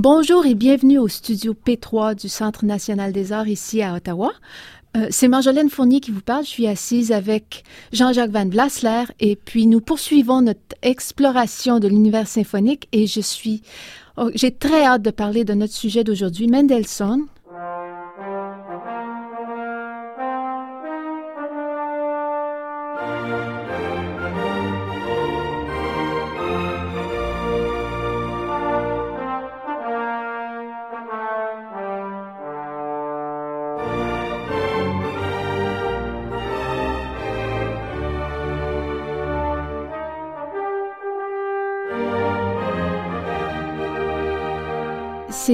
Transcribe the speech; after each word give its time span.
Bonjour 0.00 0.46
et 0.46 0.54
bienvenue 0.54 0.98
au 0.98 1.08
studio 1.08 1.56
P3 1.66 2.14
du 2.14 2.28
Centre 2.28 2.64
national 2.64 3.12
des 3.12 3.32
arts 3.32 3.48
ici 3.48 3.82
à 3.82 3.94
Ottawa. 3.94 4.30
Euh, 4.96 5.08
c'est 5.10 5.26
Marjolaine 5.26 5.68
Fournier 5.68 5.98
qui 5.98 6.12
vous 6.12 6.20
parle. 6.20 6.44
Je 6.44 6.50
suis 6.50 6.68
assise 6.68 7.10
avec 7.10 7.64
Jean-Jacques 7.92 8.30
Van 8.30 8.48
Vlasler 8.48 9.06
et 9.18 9.34
puis 9.34 9.66
nous 9.66 9.80
poursuivons 9.80 10.40
notre 10.40 10.60
exploration 10.82 11.80
de 11.80 11.88
l'univers 11.88 12.28
symphonique 12.28 12.86
et 12.92 13.08
je 13.08 13.20
suis, 13.20 13.62
oh, 14.16 14.30
j'ai 14.36 14.52
très 14.52 14.84
hâte 14.84 15.02
de 15.02 15.10
parler 15.10 15.44
de 15.44 15.54
notre 15.54 15.72
sujet 15.72 16.04
d'aujourd'hui, 16.04 16.46
Mendelssohn, 16.46 17.22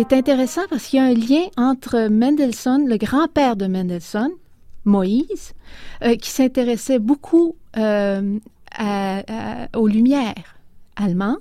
c'est 0.09 0.17
intéressant 0.17 0.63
parce 0.69 0.87
qu'il 0.87 0.99
y 0.99 1.03
a 1.03 1.07
un 1.07 1.15
lien 1.15 1.47
entre 1.57 2.09
Mendelssohn, 2.09 2.87
le 2.87 2.97
grand-père 2.97 3.57
de 3.57 3.67
Mendelssohn, 3.67 4.31
Moïse, 4.85 5.55
euh, 6.03 6.17
qui 6.17 6.31
s'intéressait 6.31 6.99
beaucoup 6.99 7.57
euh, 7.77 8.39
aux 9.75 9.89
lumières 9.89 10.35
allemandes, 10.97 11.39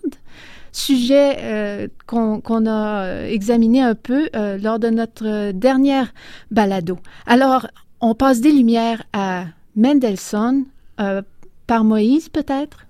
sujet 0.72 1.38
euh, 1.40 1.88
qu'on 2.06 2.68
a 2.68 3.26
examiné 3.28 3.82
un 3.82 3.96
peu 3.96 4.30
lors 4.34 4.80
de 4.80 4.90
notre 4.90 5.52
dernière 5.52 6.14
balado. 6.52 7.00
Alors, 7.26 7.68
on 8.00 8.16
passe 8.16 8.40
des 8.40 8.52
lumières 8.52 9.04
à 9.14 9.46
Mendelssohn 9.76 10.66
par 11.68 11.84
Moïse, 11.84 12.30
peut-être? 12.30 12.86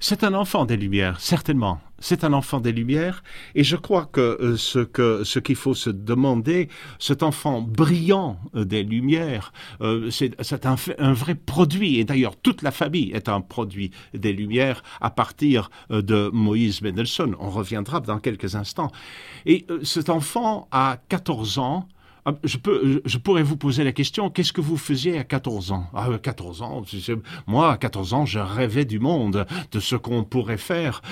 C'est 0.00 0.24
un 0.24 0.34
enfant 0.34 0.64
des 0.64 0.76
lumières, 0.76 1.20
certainement 1.20 1.78
c'est 1.98 2.24
un 2.24 2.32
enfant 2.32 2.60
des 2.60 2.72
Lumières, 2.72 3.22
et 3.54 3.64
je 3.64 3.76
crois 3.76 4.06
que 4.06 4.20
euh, 4.20 4.56
ce 4.56 4.84
ce 5.24 5.38
qu'il 5.38 5.56
faut 5.56 5.74
se 5.74 5.90
demander, 5.90 6.68
cet 6.98 7.22
enfant 7.22 7.62
brillant 7.62 8.38
euh, 8.54 8.64
des 8.64 8.82
Lumières, 8.82 9.52
euh, 9.80 10.10
c'est 10.10 10.66
un, 10.66 11.12
vrai 11.12 11.34
produit, 11.34 11.98
et 11.98 12.04
d'ailleurs 12.04 12.36
toute 12.36 12.62
la 12.62 12.70
famille 12.70 13.10
est 13.12 13.28
un 13.28 13.40
produit 13.40 13.90
des 14.12 14.32
Lumières 14.32 14.82
à 15.00 15.10
partir 15.10 15.70
de 15.90 16.30
Moïse 16.32 16.82
Mendelssohn. 16.82 17.34
On 17.38 17.50
reviendra 17.50 18.00
dans 18.00 18.18
quelques 18.18 18.54
instants. 18.54 18.90
Et 19.46 19.66
cet 19.82 20.10
enfant 20.10 20.68
a 20.70 20.98
14 21.08 21.58
ans 21.58 21.88
je, 22.44 22.56
peux, 22.56 23.02
je 23.04 23.18
pourrais 23.18 23.42
vous 23.42 23.56
poser 23.56 23.84
la 23.84 23.92
question, 23.92 24.30
qu'est-ce 24.30 24.52
que 24.52 24.60
vous 24.60 24.76
faisiez 24.76 25.18
à 25.18 25.24
14 25.24 25.72
ans? 25.72 25.86
Ah, 25.94 26.08
14 26.22 26.62
ans, 26.62 26.82
moi, 27.46 27.72
à 27.72 27.76
14 27.76 28.14
ans, 28.14 28.26
je 28.26 28.38
rêvais 28.38 28.84
du 28.84 28.98
monde, 28.98 29.46
de 29.72 29.80
ce 29.80 29.96
qu'on 29.96 30.24
pourrait 30.24 30.58
faire. 30.58 31.02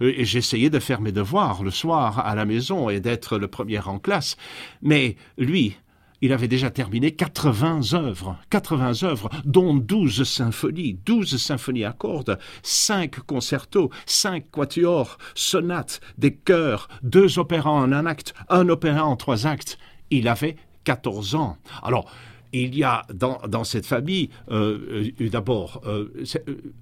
et 0.00 0.24
j'essayais 0.24 0.70
de 0.70 0.78
faire 0.78 1.00
mes 1.00 1.12
devoirs 1.12 1.62
le 1.62 1.70
soir 1.70 2.20
à 2.20 2.34
la 2.34 2.44
maison 2.44 2.88
et 2.88 3.00
d'être 3.00 3.38
le 3.38 3.48
premier 3.48 3.78
en 3.80 3.98
classe. 3.98 4.36
Mais 4.82 5.16
lui, 5.38 5.76
il 6.22 6.32
avait 6.32 6.48
déjà 6.48 6.70
terminé 6.70 7.12
80 7.12 7.92
œuvres, 7.92 8.38
80 8.50 9.02
œuvres, 9.02 9.28
dont 9.44 9.74
12 9.74 10.24
symphonies, 10.24 10.98
12 11.04 11.36
symphonies 11.36 11.84
à 11.84 11.92
cordes, 11.92 12.38
5 12.62 13.20
concertos, 13.20 13.90
5 14.06 14.50
quatuors, 14.50 15.18
sonates, 15.34 16.00
des 16.16 16.34
chœurs, 16.34 16.88
deux 17.02 17.38
opéras 17.38 17.70
en 17.70 17.92
un 17.92 18.06
acte, 18.06 18.34
un 18.48 18.68
opéra 18.68 19.04
en 19.04 19.16
trois 19.16 19.46
actes 19.46 19.78
il 20.10 20.28
avait 20.28 20.56
14 20.84 21.34
ans. 21.34 21.56
Alors, 21.82 22.10
il 22.52 22.76
y 22.76 22.84
a 22.84 23.06
dans, 23.12 23.64
cette 23.64 23.86
famille, 23.86 24.30
euh, 24.50 25.10
euh, 25.20 25.28
d'abord, 25.28 25.82
euh, 25.86 26.08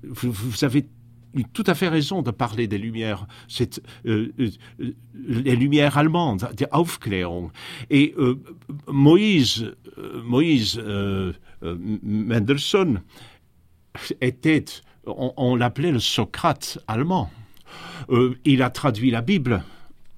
vous, 0.05 0.65
avez 0.65 0.87
tout 1.53 1.65
à 1.67 1.75
fait 1.75 1.89
raison 1.89 2.23
de 2.23 2.31
parler 2.31 2.69
des 2.69 2.79
Lumières, 2.79 3.27
les 4.05 5.57
Lumières 5.57 5.99
allemandes, 5.99 6.49
die 6.57 6.67
Aufklärung. 6.71 7.51
Et 7.91 8.15
Moïse, 8.87 9.75
Moïse 10.23 10.81
Mendelssohn 11.61 13.03
était, 14.21 14.65
on, 15.07 15.57
l'appelait 15.57 15.91
le 15.91 15.99
Socrate 15.99 16.79
allemand. 16.87 17.33
il 18.45 18.63
a 18.63 18.71
traduit 18.71 19.11
la 19.11 19.23
Bible 19.23 19.65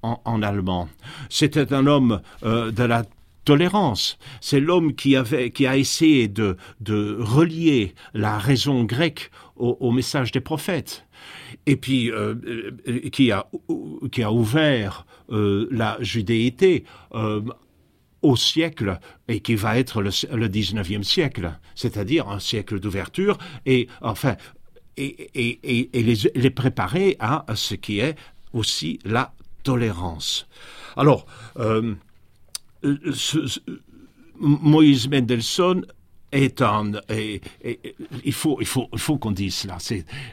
en, 0.03 0.41
allemand. 0.41 0.89
C'était 1.29 1.73
un 1.73 1.87
homme 1.87 2.21
euh, 2.43 2.71
de 2.71 2.83
la 2.83 3.05
tolérance. 3.45 4.17
C'est 4.41 4.59
l'homme 4.59 4.93
qui 4.93 5.15
qui 5.53 5.67
a 5.67 5.77
essayé 5.77 6.27
de, 6.27 6.57
de 6.81 7.17
relier 7.19 7.95
la 8.13 8.37
raison 8.37 8.83
grecque 8.83 9.31
au, 9.55 9.91
message 9.91 10.31
des 10.31 10.41
prophètes. 10.41 11.05
Et 11.65 11.77
puis, 11.77 12.11
euh, 12.11 12.35
euh, 12.87 13.09
qui, 13.09 13.31
a, 13.31 13.47
qui 14.11 14.21
a 14.21 14.31
ouvert 14.31 15.05
la 15.29 15.97
judéité 15.99 16.85
au 18.21 18.35
siècle 18.35 18.99
et 19.27 19.39
qui 19.39 19.55
va 19.55 19.77
être 19.77 20.01
le, 20.01 20.09
le 20.35 20.47
19e 20.47 21.03
siècle, 21.03 21.51
c'est-à-dire 21.75 22.29
un 22.29 22.39
siècle 22.39 22.79
d'ouverture 22.79 23.37
et 23.65 23.87
enfin 24.01 24.35
et, 24.97 25.29
et, 25.35 25.89
et 25.99 26.03
les, 26.03 26.15
les, 26.33 26.49
préparer 26.49 27.15
à 27.19 27.45
ce 27.55 27.75
qui 27.75 27.99
est 27.99 28.15
aussi 28.53 28.99
la 29.05 29.33
tolérance. 29.63 30.47
Alors, 30.95 31.25
euh, 31.57 31.95
Moïse 34.39 35.09
Mendelssohn 35.09 35.85
il 36.33 38.33
faut, 38.33 39.17
qu'on 39.17 39.31
dise 39.31 39.55
cela. 39.55 39.77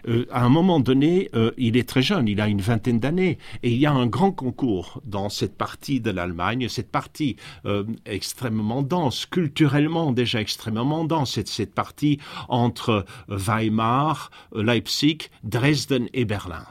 Euh, 0.09 0.27
à 0.33 0.45
un 0.45 0.49
moment 0.49 0.81
donné, 0.81 1.31
euh, 1.35 1.53
il 1.57 1.77
est 1.77 1.89
très 1.89 2.03
jeune, 2.03 2.27
il 2.27 2.41
a 2.41 2.49
une 2.49 2.61
vingtaine 2.61 2.99
d'années, 2.99 3.39
et 3.63 3.71
il 3.71 3.79
y 3.79 3.87
a 3.87 3.93
un 3.93 4.07
grand 4.07 4.33
concours 4.33 5.01
dans 5.05 5.29
cette 5.29 5.57
partie 5.57 6.01
de 6.01 6.11
l'Allemagne, 6.11 6.69
cette 6.69 6.91
partie 6.91 7.37
euh, 7.65 7.85
extrêmement 8.07 8.83
dense, 8.83 9.27
culturellement 9.27 10.11
déjà 10.11 10.41
extrêmement 10.41 11.05
dense, 11.05 11.35
cette, 11.35 11.49
cette 11.49 11.75
partie 11.75 12.19
entre 12.49 13.05
Weimar, 13.29 14.33
Leipzig, 14.55 15.19
Dresden 15.45 16.09
et 16.13 16.25
Berlin. 16.25 16.65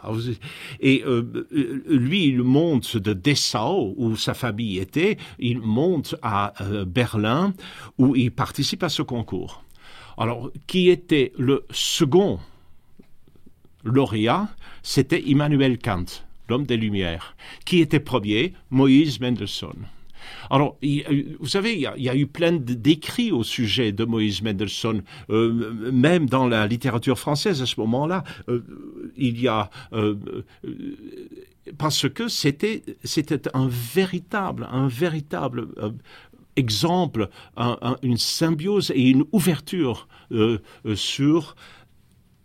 Et 0.81 1.03
lui, 1.87 2.25
il 2.25 2.43
monte 2.43 2.97
de 2.97 3.13
Dessau, 3.13 3.93
où 3.97 4.15
sa 4.17 4.33
famille 4.33 4.79
était, 4.79 5.17
il 5.39 5.59
monte 5.59 6.15
à 6.21 6.53
Berlin, 6.85 7.53
où 7.97 8.15
il 8.15 8.31
participe 8.31 8.83
à 8.83 8.89
ce 8.89 9.01
concours. 9.01 9.12
Alors, 10.17 10.51
qui 10.67 10.89
était 10.89 11.33
le 11.37 11.65
second 11.71 12.39
lauréat 13.83 14.49
C'était 14.81 15.21
Immanuel 15.21 15.77
Kant, 15.77 16.05
l'homme 16.49 16.65
des 16.65 16.77
Lumières. 16.77 17.35
Qui 17.65 17.79
était 17.79 17.99
premier 17.99 18.53
Moïse 18.69 19.19
Mendelssohn. 19.19 19.87
Alors, 20.49 20.77
vous 21.39 21.47
savez, 21.47 21.73
il 21.73 22.03
y, 22.03 22.09
a, 22.09 22.15
eu 22.15 22.27
plein 22.27 22.53
d'écrits 22.53 23.31
au 23.31 23.43
sujet 23.43 23.91
de 23.91 24.05
Moïse 24.05 24.41
Mendelssohn, 24.41 25.03
euh, 25.29 25.91
même 25.91 26.27
dans 26.27 26.47
la 26.47 26.67
littérature 26.67 27.19
française 27.19 27.61
à 27.61 27.65
ce 27.65 27.79
moment-là. 27.81 28.23
Euh, 28.49 28.63
il 29.17 29.41
y 29.41 29.47
a 29.47 29.69
euh, 29.93 30.15
parce 31.77 32.09
que 32.09 32.27
c'était 32.27 32.83
un 33.53 33.67
véritable 33.69 34.67
un 34.71 34.87
véritable 34.87 35.69
exemple, 36.55 37.29
une 38.01 38.17
symbiose 38.17 38.91
et 38.95 39.09
une 39.09 39.23
ouverture 39.31 40.07
euh, 40.31 40.59
euh, 40.85 40.95
sur 40.95 41.55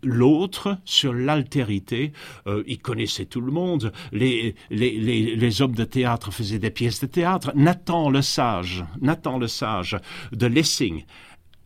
l'autre 0.01 0.77
sur 0.85 1.13
l'altérité. 1.13 2.13
Euh, 2.47 2.63
il 2.67 2.79
connaissait 2.79 3.25
tout 3.25 3.41
le 3.41 3.51
monde. 3.51 3.91
Les, 4.11 4.55
les, 4.69 5.61
hommes 5.61 5.75
de 5.75 5.83
théâtre 5.83 6.31
faisaient 6.31 6.59
des 6.59 6.71
pièces 6.71 7.01
de 7.01 7.07
théâtre. 7.07 7.51
Nathan 7.55 8.09
le 8.09 8.21
Sage, 8.21 8.85
Nathan 9.01 9.37
le 9.37 9.47
Sage 9.47 9.97
de 10.31 10.47
Lessing 10.47 11.03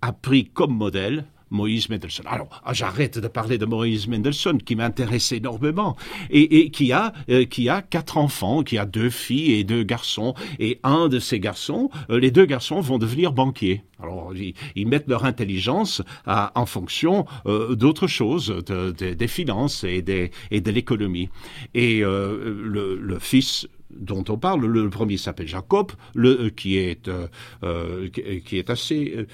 a 0.01 0.13
pris 0.13 0.45
comme 0.45 0.75
modèle 0.75 1.25
Moïse 1.53 1.87
Mendelssohn. 1.89 2.25
Alors, 2.27 2.61
ah, 2.65 2.73
j'arrête 2.73 3.19
de 3.19 3.27
parler 3.27 3.57
de 3.57 3.65
Moïse 3.65 4.07
Mendelssohn, 4.07 4.61
qui 4.61 4.75
m'intéresse 4.75 5.31
énormément, 5.31 5.95
et, 6.29 6.69
qui, 6.71 6.91
a, 6.91 7.13
euh, 7.29 7.45
qui 7.45 7.69
a 7.69 7.81
quatre 7.81 8.17
enfants, 8.17 8.63
qui 8.63 8.77
a 8.77 8.85
deux 8.85 9.09
filles 9.09 9.53
et 9.53 9.63
deux 9.63 9.83
garçons, 9.83 10.33
et 10.59 10.79
un 10.83 11.07
de 11.07 11.19
ces 11.19 11.39
garçons, 11.39 11.89
euh, 12.09 12.19
les 12.19 12.31
deux 12.31 12.45
garçons 12.45 12.81
vont 12.81 12.97
devenir 12.97 13.31
banquiers. 13.31 13.83
Alors, 14.01 14.33
ils, 14.35 14.87
mettent 14.87 15.07
leur 15.07 15.23
intelligence 15.23 16.01
en 16.25 16.65
fonction 16.65 17.25
euh, 17.45 17.75
d'autres 17.75 18.07
choses, 18.07 18.53
des 18.97 19.27
finances 19.27 19.85
et, 19.85 20.01
de 20.01 20.71
l'économie. 20.71 21.29
Et 21.73 22.01
le, 22.01 23.17
fils 23.19 23.67
dont 23.99 24.23
on 24.29 24.37
parle. 24.37 24.65
Le, 24.65 24.89
premier 24.89 25.17
s'appelle 25.17 25.47
Jacob, 25.47 25.91
le, 26.13 26.49
qui, 26.49 26.77
est, 26.77 27.09
qui 28.45 28.57
est 28.57 28.69
assez, 28.69 29.25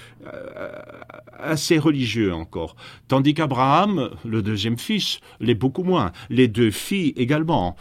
assez 1.38 1.78
religieux 1.78 2.34
encore. 2.34 2.76
Tandis 3.08 3.34
qu'Abraham, 3.34 4.10
le 4.26 4.42
deuxième 4.42 4.78
fils, 4.78 5.20
l'est 5.40 5.56
beaucoup 5.56 5.84
moins. 5.84 6.12
Les 6.30 6.48
deux 6.48 6.72
filles 6.72 7.14
également, 7.18 7.76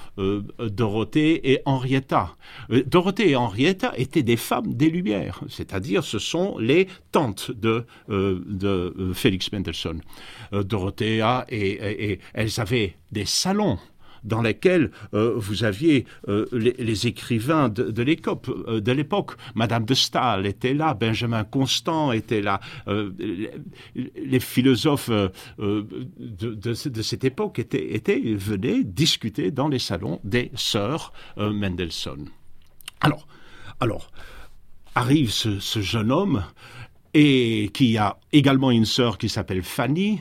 Dorothée 0.59 1.53
et 1.53 1.61
Henrietta. 1.65 2.37
Dorothée 2.87 3.31
et 3.31 3.37
Henrietta 3.37 3.93
étaient 3.97 4.23
des 4.23 4.37
femmes 4.37 4.75
des 4.75 4.91
Lumières, 4.91 5.41
c'est-à-dire 5.49 6.05
ce 6.05 6.19
sont 6.19 6.59
les 6.59 6.89
tantes 7.13 7.51
de, 7.51 7.87
de 8.09 9.13
Félix 9.15 9.53
Mendelssohn. 9.53 10.01
Dorothea 10.53 11.45
et, 11.49 12.13
et 12.13 12.21
elles 12.35 12.61
avaient 12.61 12.97
des 13.13 13.25
salons 13.25 13.79
dans 14.25 14.43
lesquels 14.43 14.91
euh, 15.15 15.35
vous 15.37 15.65
aviez 15.65 16.07
euh, 16.29 16.47
les, 16.53 17.07
écrivains 17.07 17.69
de, 17.69 17.83
euh, 17.83 18.81
de 18.81 18.93
l'époque. 18.93 19.33
Madame 19.55 19.85
de 19.85 19.95
Staël 19.95 20.47
était 20.47 20.75
là, 20.75 20.95
Benjamin 20.95 21.45
Constant 21.45 22.13
était 22.13 22.41
là, 22.41 22.61
les, 22.87 24.41
philosophes 24.41 25.11
de, 25.59 26.73
cette 26.75 27.25
époque 27.25 27.59
étaient, 27.59 28.35
venaient 28.35 28.85
discuter 28.85 29.51
dans 29.51 29.69
les 29.69 29.79
salons 29.79 30.21
des 30.25 30.51
sœurs 30.55 31.13
Mendelssohn. 31.37 32.29
Alors, 33.01 33.27
alors 33.81 34.11
arrive 34.95 35.31
ce 35.31 35.81
jeune 35.81 36.11
homme 36.11 36.45
et 37.21 37.71
qui 37.75 37.99
a 37.99 38.17
également 38.33 38.71
une 38.71 38.85
sœur 38.85 39.19
qui 39.19 39.29
s'appelle 39.29 39.65
Fanny, 39.65 40.21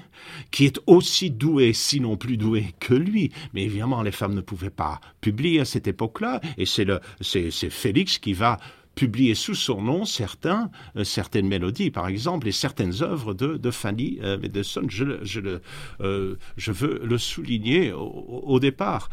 qui 0.49 0.65
est 0.65 0.79
aussi 0.87 1.29
douée, 1.29 1.71
sinon 1.71 2.17
plus 2.17 2.37
douée 2.37 2.73
que 2.79 2.95
lui. 2.95 3.31
Mais 3.53 3.65
évidemment, 3.65 4.01
les 4.01 4.11
femmes 4.11 4.33
ne 4.33 4.41
pouvaient 4.41 4.71
pas 4.71 4.99
publier 5.21 5.59
à 5.59 5.65
cette 5.65 5.87
époque-là, 5.87 6.41
et 6.57 6.65
c'est 6.65 6.85
le, 6.85 6.99
c'est, 7.21 7.51
Félix 7.69 8.17
qui 8.17 8.33
va 8.33 8.57
publier 8.95 9.35
sous 9.35 9.53
son 9.53 9.79
nom 9.79 10.05
certains, 10.05 10.71
euh, 10.95 11.03
certaines 11.03 11.47
mélodies, 11.47 11.91
par 11.91 12.07
exemple, 12.07 12.47
et 12.47 12.51
certaines 12.51 13.03
œuvres 13.03 13.35
de, 13.35 13.57
de 13.57 13.69
Fanny 13.69 14.17
euh, 14.23 14.39
Mendelssohn. 14.39 14.89
Je, 14.89 15.19
je, 15.21 15.39
le, 15.39 15.61
euh, 16.01 16.33
je 16.55 16.71
veux 16.71 16.99
le 17.03 17.19
souligner 17.19 17.93
au, 17.93 18.59
départ. 18.59 19.11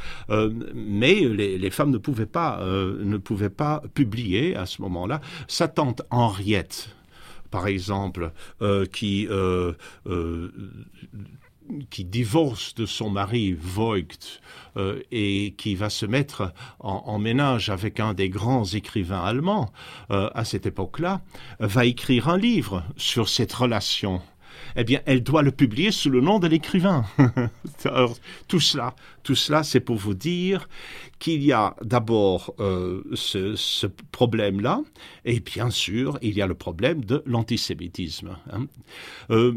mais 0.74 1.16
les, 1.16 1.58
les, 1.58 1.70
femmes 1.70 1.90
ne 1.90 1.98
pouvaient 1.98 2.24
pas, 2.24 2.64
ne 2.64 3.18
pouvaient 3.18 3.50
pas 3.50 3.82
publier 3.92 4.56
à 4.56 4.64
ce 4.64 4.80
moment-là. 4.80 5.20
Sa 5.48 5.68
tante 5.68 6.00
Henriette, 6.08 6.88
par 7.54 7.68
exemple, 7.68 8.32
euh, 8.62 8.84
qui, 8.84 9.28
euh, 9.30 9.74
euh, 10.08 10.50
qui 11.88 12.04
divorce 12.04 12.74
de 12.74 12.84
son 12.84 13.10
mari 13.10 13.52
Voigt 13.52 14.40
et 15.12 15.54
qui 15.56 15.76
va 15.76 15.88
se 15.88 16.04
mettre 16.04 16.52
en, 16.80 17.16
ménage 17.20 17.70
avec 17.70 18.00
un 18.00 18.12
des 18.12 18.28
grands 18.28 18.64
écrivains 18.64 19.22
allemands 19.22 19.72
à 20.08 20.44
cette 20.44 20.66
époque-là, 20.66 21.20
va 21.60 21.86
écrire 21.86 22.28
un 22.28 22.36
livre 22.36 22.82
sur 22.96 23.28
cette 23.28 23.52
relation 23.52 24.20
eh 24.76 24.84
bien, 24.84 25.00
elle 25.06 25.22
doit 25.22 25.42
le 25.42 25.50
publier 25.50 25.90
sous 25.90 26.10
le 26.10 26.20
nom 26.20 26.38
de 26.38 26.46
l'écrivain. 26.46 27.04
tout 28.48 28.60
cela, 28.60 28.94
tout 29.22 29.34
cela, 29.34 29.62
c'est 29.62 29.80
pour 29.80 29.96
vous 29.96 30.14
dire 30.14 30.68
qu'il 31.18 31.42
y 31.42 31.52
a 31.52 31.74
d'abord 31.82 32.54
euh, 32.60 33.02
ce, 33.14 33.86
problème-là, 34.12 34.82
et 35.24 35.40
bien 35.40 35.70
sûr, 35.70 36.18
il 36.22 36.34
y 36.34 36.42
a 36.42 36.46
le 36.46 36.54
problème 36.54 37.04
de 37.04 37.22
l'antisémitisme. 37.26 38.36
Hein. 38.52 38.66
Euh, 39.30 39.52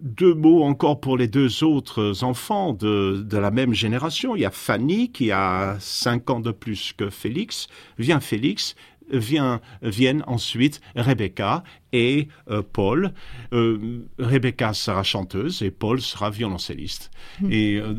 deux 0.00 0.34
mots 0.34 0.62
encore 0.62 1.00
pour 1.00 1.16
les 1.16 1.28
deux 1.28 1.64
autres 1.64 2.22
enfants 2.22 2.72
de, 2.72 3.24
de, 3.26 3.38
la 3.38 3.50
même 3.50 3.74
génération. 3.74 4.36
Il 4.36 4.42
y 4.42 4.44
a 4.44 4.50
Fanny 4.50 5.10
qui 5.10 5.32
a 5.32 5.76
cinq 5.80 6.30
ans 6.30 6.40
de 6.40 6.52
plus 6.52 6.92
que 6.92 7.10
Félix. 7.10 7.68
Vient 7.98 8.20
Félix, 8.20 8.76
vient, 9.10 9.60
viennent 9.82 10.24
ensuite 10.26 10.80
Rebecca 10.96 11.62
et 11.92 12.28
euh, 12.50 12.62
Paul. 12.62 13.12
Euh, 13.52 14.06
Rebecca 14.18 14.72
sera 14.72 15.02
chanteuse 15.02 15.62
et 15.62 15.70
Paul 15.70 16.00
sera 16.00 16.30
violoncelliste. 16.30 17.10
Hmm. 17.40 17.52
Et, 17.52 17.76
euh, 17.76 17.94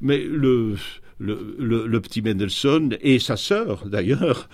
mais 0.00 0.18
le, 0.18 0.76
le, 1.18 1.56
le, 1.86 2.00
petit 2.00 2.22
Mendelssohn 2.22 2.96
et 3.02 3.18
sa 3.18 3.36
sœur, 3.36 3.86
d'ailleurs, 3.86 4.48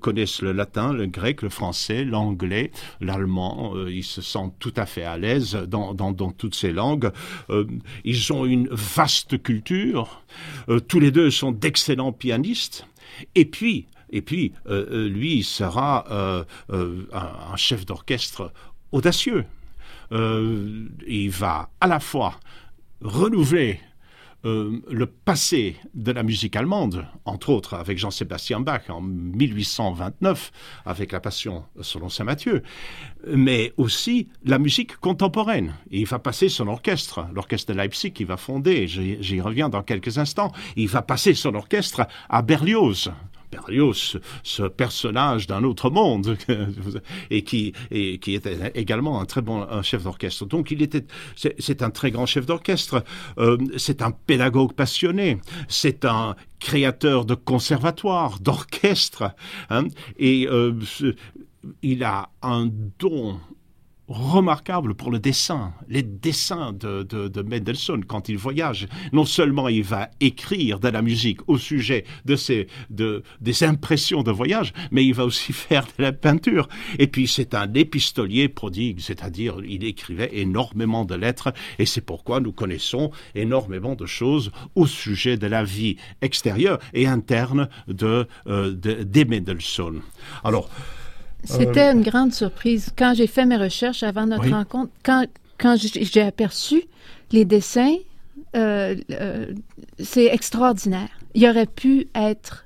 connaissent 0.00 0.42
le 0.42 0.50
latin, 0.50 0.92
le 0.92 1.06
grec, 1.06 1.42
le 1.42 1.48
français, 1.48 2.04
l'anglais, 2.04 2.72
l'allemand. 3.00 3.74
ils 3.86 4.02
se 4.02 4.20
sentent 4.20 4.56
tout 4.58 4.74
à 4.76 4.84
fait 4.84 5.04
à 5.04 5.16
l'aise 5.16 5.54
dans, 5.68 5.94
dans, 5.94 6.10
dans, 6.10 6.32
toutes 6.32 6.56
ces 6.56 6.72
langues. 6.72 7.12
ils 8.04 8.32
ont 8.32 8.46
une 8.46 8.66
vaste 8.72 9.40
culture. 9.44 10.24
tous 10.88 10.98
les 10.98 11.12
deux 11.12 11.30
sont 11.30 11.52
d'excellents 11.52 12.10
pianistes. 12.10 12.84
Et 13.36 13.44
puis, 13.44 13.86
et 14.12 14.20
puis, 14.20 14.52
euh, 14.66 14.86
euh, 14.90 15.08
lui 15.08 15.42
sera 15.42 16.04
euh, 16.10 16.44
un, 17.12 17.56
chef 17.56 17.86
d'orchestre 17.86 18.52
audacieux. 18.92 19.44
il 20.10 21.30
va 21.30 21.70
à 21.80 21.86
la 21.86 21.98
fois 21.98 22.38
renouveler 23.00 23.80
le 24.44 25.06
passé 25.06 25.76
de 25.94 26.10
la 26.10 26.24
musique 26.24 26.56
allemande, 26.56 27.06
entre 27.24 27.50
autres 27.50 27.74
avec 27.74 27.96
Jean-Sébastien 27.96 28.58
Bach 28.60 28.82
en 28.88 29.00
1829, 29.00 30.50
avec 30.84 31.12
la 31.12 31.20
Passion 31.20 31.64
selon 31.80 32.08
Saint 32.08 32.24
Matthieu, 32.24 32.62
mais 33.26 33.72
aussi 33.76 34.28
la 34.44 34.58
musique 34.58 34.96
contemporaine. 34.96 35.74
il 35.90 36.06
va 36.06 36.18
passer 36.18 36.48
son 36.48 36.66
orchestre, 36.66 37.26
l'orchestre 37.32 37.72
de 37.72 37.78
Leipzig 37.78 38.12
qu'il 38.12 38.26
va 38.26 38.36
fonder, 38.36 38.88
j'y 38.88 39.40
reviens 39.40 39.68
dans 39.68 39.82
quelques 39.82 40.18
instants, 40.18 40.52
il 40.76 40.88
va 40.88 41.02
passer 41.02 41.34
son 41.34 41.54
orchestre 41.54 42.06
à 42.28 42.42
Berlioz, 42.42 43.12
Berlioz, 43.52 44.18
ce 44.42 44.62
personnage 44.62 45.46
d'un 45.46 45.62
autre 45.62 45.90
monde, 45.90 46.36
et 47.30 47.44
qui, 47.44 47.74
et 47.90 48.18
qui 48.18 48.34
était 48.34 48.72
également 48.74 49.20
un 49.20 49.26
très 49.26 49.42
bon 49.42 49.66
chef 49.82 50.04
d'orchestre. 50.04 50.46
Donc 50.46 50.70
il 50.70 50.82
était, 50.82 51.04
c'est 51.36 51.82
un 51.82 51.90
très 51.90 52.10
grand 52.10 52.26
chef 52.26 52.46
d'orchestre, 52.46 53.04
euh, 53.38 53.58
c'est 53.76 54.02
un 54.02 54.10
pédagogue 54.10 54.72
passionné, 54.72 55.38
c'est 55.68 56.04
un 56.04 56.34
créateur 56.58 57.24
de 57.24 57.34
conservatoire, 57.34 58.40
d'orchestre, 58.40 59.34
hein, 59.70 59.86
et 60.18 60.46
euh, 60.48 60.72
il 61.82 62.04
a 62.04 62.30
un 62.42 62.68
don 62.98 63.38
remarquable 64.12 64.94
pour 64.94 65.10
le 65.10 65.18
dessin, 65.18 65.72
les 65.88 66.02
dessins 66.02 66.72
de, 66.72 67.02
de, 67.02 67.42
Mendelssohn 67.42 68.04
quand 68.04 68.28
il 68.28 68.36
voyage. 68.36 68.86
Non 69.12 69.24
seulement 69.24 69.68
il 69.68 69.82
va 69.82 70.10
écrire 70.20 70.78
de 70.78 70.88
la 70.88 71.02
musique 71.02 71.40
au 71.48 71.58
sujet 71.58 72.04
de 72.24 72.36
ses, 72.36 72.68
de, 72.90 73.22
des 73.40 73.64
impressions 73.64 74.22
de 74.22 74.30
voyage, 74.30 74.72
mais 74.90 75.04
il 75.04 75.14
va 75.14 75.24
aussi 75.24 75.52
faire 75.52 75.86
de 75.98 76.02
la 76.02 76.12
peinture. 76.12 76.68
Et 76.98 77.06
puis 77.06 77.26
c'est 77.26 77.54
un 77.54 77.72
épistolier 77.74 78.48
prodigue, 78.48 79.00
c'est-à-dire 79.00 79.56
il 79.66 79.84
écrivait 79.84 80.30
énormément 80.32 81.04
de 81.04 81.14
lettres 81.14 81.52
et 81.78 81.86
c'est 81.86 82.00
pourquoi 82.00 82.40
nous 82.40 82.52
connaissons 82.52 83.10
énormément 83.34 83.94
de 83.94 84.06
choses 84.06 84.52
au 84.74 84.86
sujet 84.86 85.36
de 85.36 85.46
la 85.46 85.64
vie 85.64 85.96
extérieure 86.20 86.78
et 86.92 87.06
interne 87.06 87.68
de, 87.88 88.26
euh, 88.46 88.72
de, 88.72 89.02
des 89.02 89.24
Mendelssohn. 89.24 90.00
Alors, 90.44 90.68
c'était 91.44 91.92
une 91.92 92.02
grande 92.02 92.32
surprise. 92.32 92.90
Quand 92.96 93.14
j'ai 93.14 93.26
fait 93.26 93.46
mes 93.46 93.56
recherches 93.56 94.02
avant 94.02 94.26
notre 94.26 94.50
rencontre, 94.50 94.92
quand, 95.02 95.26
quand 95.58 95.76
j'ai 95.76 96.22
aperçu 96.22 96.84
les 97.30 97.44
dessins, 97.44 97.96
euh, 98.54 98.96
euh, 99.10 99.46
c'est 99.98 100.26
extraordinaire. 100.26 101.08
Il 101.34 101.46
aurait 101.46 101.66
pu 101.66 102.08
être 102.14 102.64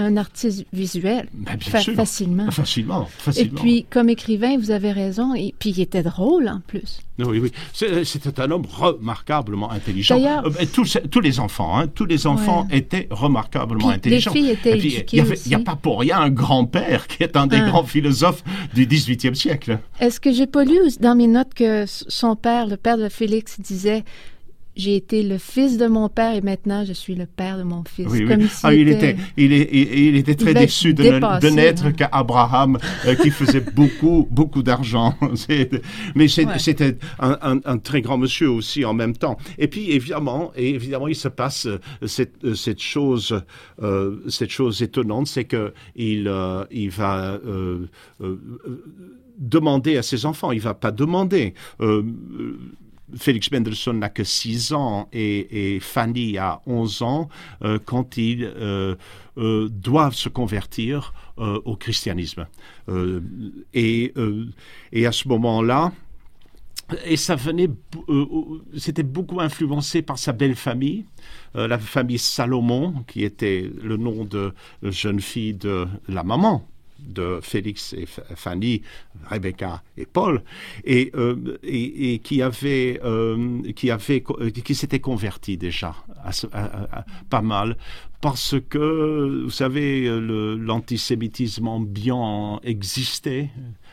un 0.00 0.16
artiste 0.16 0.64
visuel 0.72 1.28
ben, 1.34 1.58
facilement. 1.60 2.50
Facilement, 2.50 3.08
Et 3.36 3.46
puis, 3.46 3.84
comme 3.90 4.08
écrivain, 4.08 4.56
vous 4.58 4.70
avez 4.70 4.92
raison, 4.92 5.34
et 5.34 5.54
puis 5.58 5.70
il 5.70 5.80
était 5.80 6.02
drôle 6.02 6.48
en 6.48 6.60
plus. 6.66 7.00
Oui, 7.18 7.38
oui. 7.38 7.52
C'était 7.72 8.40
un 8.40 8.50
homme 8.50 8.64
remarquablement 8.66 9.70
intelligent. 9.70 10.16
D'ailleurs, 10.16 10.46
euh, 10.46 10.64
tous, 10.72 10.96
tous, 11.10 11.20
les 11.20 11.38
enfants, 11.38 11.78
hein, 11.78 11.86
tous 11.86 12.06
les 12.06 12.26
enfants 12.26 12.66
étaient 12.70 13.08
remarquablement 13.10 13.90
intelligents. 13.90 14.32
Les 14.32 14.40
filles 14.40 14.50
étaient 14.50 14.78
Il 15.12 15.48
n'y 15.48 15.54
a, 15.54 15.58
pas 15.58 15.76
pour 15.76 16.00
rien 16.00 16.18
un 16.18 16.30
grand-père 16.30 17.06
qui 17.06 17.22
est 17.22 17.36
un 17.36 17.46
des 17.46 17.58
ah. 17.58 17.68
grands 17.68 17.84
philosophes 17.84 18.42
du 18.74 18.86
XVIIIe 18.86 19.36
siècle. 19.36 19.78
Est-ce 20.00 20.18
que 20.18 20.32
j'ai 20.32 20.46
pas 20.46 20.64
lu 20.64 20.78
dans 21.00 21.14
mes 21.14 21.26
notes 21.26 21.52
que 21.54 21.84
son 21.86 22.36
père, 22.36 22.66
le 22.66 22.78
père 22.78 22.96
de 22.96 23.10
Félix, 23.10 23.60
disait 23.60 24.04
j'ai 24.76 24.96
été 24.96 25.22
le 25.22 25.38
fils 25.38 25.76
de 25.78 25.86
mon 25.86 26.08
père 26.08 26.34
et 26.34 26.40
maintenant 26.40 26.84
je 26.84 26.92
suis 26.92 27.14
le 27.14 27.26
père 27.26 27.58
de 27.58 27.62
mon 27.62 27.82
fils. 27.84 28.06
Oui, 28.08 28.24
oui. 28.24 28.48
Ah, 28.62 28.72
il, 28.72 28.88
était, 28.88 29.16
il, 29.36 29.52
il, 29.52 30.16
était 30.16 30.34
très 30.34 30.54
déçu 30.54 30.94
de, 30.94 31.02
de 31.40 31.48
n'être 31.48 31.86
hein. 31.86 31.92
qu'Abraham 31.92 32.78
euh, 33.06 33.14
qui 33.16 33.30
faisait 33.30 33.60
beaucoup, 33.74 34.28
beaucoup 34.30 34.62
d'argent. 34.62 35.14
Mais 36.14 36.28
c'était 36.28 36.96
un, 37.18 37.60
un, 37.64 37.78
très 37.78 38.00
grand 38.00 38.16
monsieur 38.16 38.50
aussi 38.50 38.84
en 38.84 38.94
même 38.94 39.16
temps. 39.16 39.36
Et 39.58 39.68
puis 39.68 39.90
évidemment, 39.90 40.52
et 40.56 40.70
évidemment, 40.70 41.08
il 41.08 41.16
se 41.16 41.28
passe 41.28 41.66
euh, 41.66 41.78
cette, 42.06 42.44
euh, 42.44 42.54
cette 42.54 42.80
chose, 42.80 43.42
cette 44.28 44.50
chose 44.50 44.82
étonnante, 44.82 45.26
c'est 45.26 45.44
que 45.44 45.72
il, 45.96 46.30
il 46.70 46.90
va 46.90 47.38
demander 49.38 49.96
à 49.96 50.02
ses 50.02 50.26
enfants. 50.26 50.52
Il 50.52 50.60
va 50.60 50.74
pas 50.74 50.90
demander 50.90 51.54
Félix 53.16 53.50
Mendelssohn 53.50 53.98
n'a 53.98 54.08
que 54.08 54.24
6 54.24 54.72
ans 54.72 55.08
et, 55.12 55.78
Fanny 55.80 56.38
a 56.38 56.60
11 56.66 57.02
ans 57.02 57.28
quand 57.84 58.16
ils 58.16 58.50
doivent 59.36 60.14
se 60.14 60.28
convertir 60.28 61.12
au 61.36 61.76
christianisme. 61.76 62.46
et, 63.74 64.14
et 64.92 65.06
à 65.06 65.12
ce 65.12 65.28
moment-là, 65.28 65.92
et 67.04 67.16
ça 67.16 67.36
venait, 67.36 67.68
euh, 68.08 68.26
c'était 68.76 69.02
beaucoup 69.02 69.40
influencé 69.40 70.02
par 70.02 70.18
sa 70.18 70.32
belle 70.32 70.56
famille, 70.56 71.04
euh, 71.56 71.68
la 71.68 71.78
famille 71.78 72.18
Salomon, 72.18 73.04
qui 73.06 73.24
était 73.24 73.70
le 73.82 73.96
nom 73.96 74.24
de 74.24 74.52
jeune 74.82 75.20
fille 75.20 75.54
de 75.54 75.86
la 76.08 76.22
maman 76.22 76.66
de 77.06 77.40
Félix 77.42 77.92
et 77.92 78.06
Fanny, 78.06 78.82
Rebecca 79.30 79.82
et 79.96 80.06
Paul, 80.06 80.42
et, 80.84 81.10
euh, 81.14 81.58
et, 81.62 82.18
qui 82.20 82.42
avait, 82.42 83.00
qui 83.74 83.90
avait, 83.90 84.22
qui 84.64 84.74
s'était 84.74 85.00
converti 85.00 85.56
déjà 85.56 85.94
pas 87.28 87.42
mal 87.42 87.76
parce 88.20 88.56
que, 88.68 89.42
vous 89.44 89.50
savez, 89.50 90.08
l'antisémitisme 90.20 91.68
ambiant 91.68 92.60
existait 92.62 93.50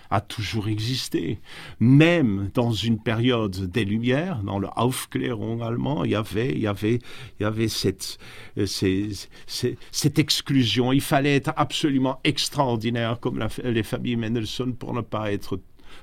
a 0.10 0.22
toujours 0.22 0.68
existé. 0.68 1.40
Même 1.80 2.50
dans 2.54 2.72
une 2.72 3.00
période 3.00 3.70
des 3.70 3.86
Lumières, 3.86 4.42
dans 4.44 4.60
le 4.60 4.68
Aufklärung 4.76 5.62
allemand, 5.62 6.04
il 6.04 6.12
y 6.12 6.16
avait, 6.16 6.52
il 6.52 6.60
y 6.60 6.68
avait, 6.68 7.00
il 7.40 7.44
y 7.44 7.46
avait 7.46 7.68
cette, 7.68 8.18
euh, 8.58 8.66
cette 9.92 10.20
exclusion. 10.20 10.92
Il 10.92 11.02
fallait 11.02 11.36
être 11.36 11.54
absolument 11.56 12.20
extraordinaire 12.24 13.20
comme 13.20 13.46
les 13.64 13.84
familles 13.84 14.16
Mendelssohn 14.16 14.74
pour 14.74 14.94
ne 14.94 15.02
pas 15.02 15.32
être 15.32 15.60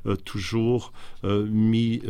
euh, 0.06 0.16
toujours 0.16 0.92
euh, 1.24 1.46
mis 1.50 2.02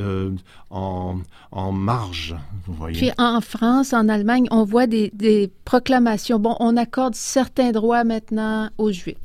en, 0.70 1.18
en, 1.52 1.72
marge. 1.72 2.36
Vous 2.66 2.74
voyez. 2.74 2.98
Puis 2.98 3.10
en 3.18 3.40
France, 3.40 3.92
en 3.92 4.08
Allemagne, 4.08 4.46
on 4.50 4.64
voit 4.64 4.86
des, 4.86 5.10
des, 5.14 5.50
proclamations. 5.64 6.38
Bon, 6.38 6.56
on 6.60 6.76
accorde 6.76 7.14
certains 7.14 7.72
droits 7.72 8.04
maintenant 8.04 8.70
aux 8.78 8.90
Juifs. 8.90 9.16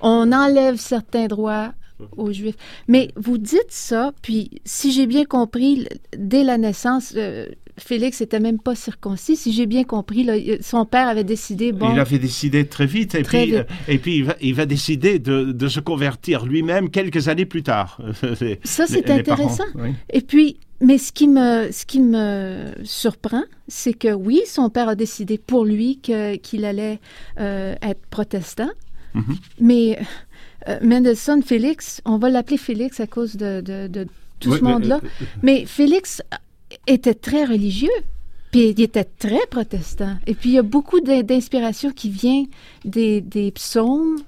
On 0.00 0.32
enlève 0.32 0.76
certains 0.76 1.26
droits 1.26 1.72
aux 2.16 2.32
Juifs. 2.32 2.56
Mais 2.88 3.10
vous 3.16 3.38
dites 3.38 3.70
ça, 3.70 4.12
puis 4.22 4.50
si 4.64 4.92
j'ai 4.92 5.06
bien 5.06 5.24
compris, 5.24 5.86
dès 6.16 6.44
la 6.44 6.58
naissance, 6.58 7.14
euh, 7.16 7.46
Félix 7.78 8.20
n'était 8.20 8.40
même 8.40 8.58
pas 8.58 8.74
circoncis. 8.74 9.36
Si 9.36 9.52
j'ai 9.52 9.66
bien 9.66 9.84
compris, 9.84 10.28
son 10.60 10.86
père 10.86 11.08
avait 11.08 11.24
décidé. 11.24 11.72
Bon, 11.72 11.92
il 11.92 12.00
avait 12.00 12.18
décidé 12.18 12.66
très 12.66 12.86
vite, 12.86 13.14
et 13.14 13.22
puis, 13.22 13.54
euh, 13.54 13.64
et 13.86 13.98
puis 13.98 14.24
il, 14.40 14.54
va, 14.54 14.66
décider 14.66 15.18
de, 15.18 15.68
se 15.68 15.80
convertir 15.80 16.46
lui-même 16.46 16.90
quelques 16.90 17.28
années 17.28 17.44
plus 17.44 17.62
tard. 17.62 18.00
ça, 18.64 18.86
c'est 18.86 19.10
intéressant. 19.10 19.64
Et 20.10 20.22
puis, 20.22 20.58
mais 20.80 20.98
ce 20.98 21.12
qui 21.12 21.28
me, 21.28 21.70
ce 21.70 21.84
qui 21.84 22.00
me 22.00 22.72
surprend, 22.84 23.42
c'est 23.68 23.94
que 23.94 24.12
oui, 24.12 24.40
son 24.46 24.70
père 24.70 24.88
a 24.88 24.94
décidé 24.94 25.38
pour 25.38 25.64
lui 25.64 25.98
qu'il 25.98 26.64
allait 26.64 27.00
euh, 27.40 27.74
être 27.82 28.06
protestant, 28.10 28.70
mm-hmm. 29.14 29.36
mais 29.60 29.98
euh, 30.68 30.78
Mendelssohn, 30.82 31.42
Félix, 31.42 32.00
on 32.04 32.18
va 32.18 32.30
l'appeler 32.30 32.56
Félix 32.56 33.00
à 33.00 33.06
cause 33.06 33.36
de, 33.36 34.06
tout 34.40 34.56
ce 34.56 34.62
monde-là. 34.62 34.96
Euh, 34.96 35.06
euh, 35.06 35.26
mais, 35.42 35.64
Félix 35.66 36.22
était 36.86 37.14
très 37.14 37.44
religieux. 37.44 37.88
Puis 38.52 38.68
il 38.70 38.80
était 38.80 39.04
très 39.04 39.44
protestant. 39.50 40.16
Et 40.26 40.34
puis 40.34 40.50
il 40.50 40.54
y 40.54 40.58
a 40.58 40.62
beaucoup 40.62 41.00
d'inspiration 41.00 41.90
qui 41.90 42.10
vient 42.10 42.44
des, 42.84 43.52
psaumes, 43.54 44.18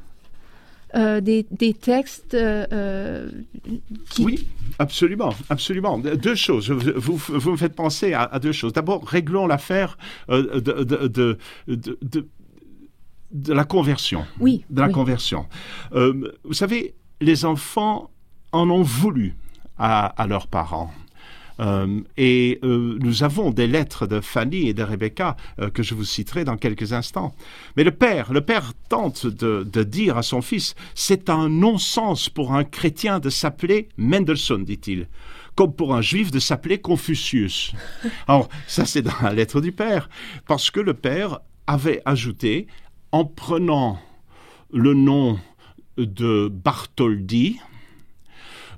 des, 0.92 1.74
textes 1.80 2.36
Oui, 4.18 4.48
absolument, 4.78 5.34
absolument. 5.48 5.98
Deux 5.98 6.34
choses. 6.34 6.70
Vous, 6.70 7.16
vous 7.16 7.50
me 7.52 7.56
faites 7.56 7.74
penser 7.74 8.12
à, 8.12 8.38
deux 8.40 8.52
choses. 8.52 8.72
D'abord, 8.72 9.06
réglons 9.06 9.46
l'affaire 9.46 9.96
de, 10.28 10.58
de 10.82 11.38
la 13.46 13.64
conversion. 13.64 14.24
Oui. 14.40 14.64
De 14.70 14.80
la 14.80 14.88
conversion. 14.88 15.46
Euh, 15.92 16.32
vous 16.44 16.54
savez, 16.54 16.94
les 17.20 17.44
enfants 17.44 18.10
en 18.52 18.70
ont 18.70 18.82
voulu 18.82 19.34
à, 19.78 20.26
leurs 20.28 20.48
parents. 20.48 20.92
Euh, 21.60 22.00
et 22.16 22.60
euh, 22.62 22.98
nous 23.00 23.24
avons 23.24 23.50
des 23.50 23.66
lettres 23.66 24.06
de 24.06 24.20
Fanny 24.20 24.68
et 24.68 24.74
de 24.74 24.82
Rebecca 24.82 25.36
que 25.74 25.82
je 25.82 25.94
vous 25.94 26.04
citerai 26.04 26.44
dans 26.44 26.56
quelques 26.56 26.92
instants. 26.92 27.34
Mais 27.76 27.84
le 27.84 27.90
père, 27.90 28.32
le 28.32 28.40
père 28.40 28.72
tente 28.88 29.26
de, 29.26 29.82
dire 29.82 30.16
à 30.16 30.22
son 30.22 30.40
fils, 30.40 30.74
c'est 30.94 31.28
un 31.28 31.48
non-sens 31.48 32.28
pour 32.28 32.54
un 32.54 32.64
chrétien 32.64 33.18
de 33.18 33.30
s'appeler 33.30 33.88
Mendelssohn, 33.96 34.64
dit-il 34.64 35.08
comme 35.56 35.74
pour 35.74 35.92
un 35.92 36.02
juif 36.02 36.30
de 36.30 36.38
s'appeler 36.38 36.78
Confucius. 36.78 37.72
Alors, 38.28 38.48
ça 38.68 38.86
c'est 38.86 39.02
dans 39.02 39.20
la 39.20 39.32
lettre 39.32 39.60
du 39.60 39.72
père, 39.72 40.08
parce 40.46 40.70
que 40.70 40.78
le 40.78 40.94
père 40.94 41.40
avait 41.66 42.00
ajouté 42.04 42.68
en 43.12 43.24
prenant 43.24 43.98
le 44.72 44.94
nom 44.94 45.38
de 45.96 46.48
Bartholdi, 46.48 47.58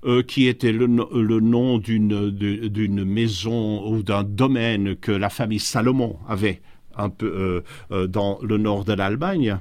euh, 0.05 0.23
qui 0.23 0.47
était 0.47 0.73
le, 0.73 0.87
nom 0.87 1.79
d'une 1.79 3.05
maison 3.05 3.87
ou 3.87 4.03
d'un 4.03 4.23
domaine 4.23 4.97
que 4.97 5.13
la 5.13 5.29
famille 5.29 5.59
Salomon 5.59 6.19
avait 6.29 6.63
un 6.97 7.11
peu 7.11 7.27
euh, 7.27 7.61
euh, 7.93 8.07
dans 8.07 8.39
le 8.43 8.57
nord 8.57 8.85
de 8.85 8.93
l'Allemagne, 8.93 9.59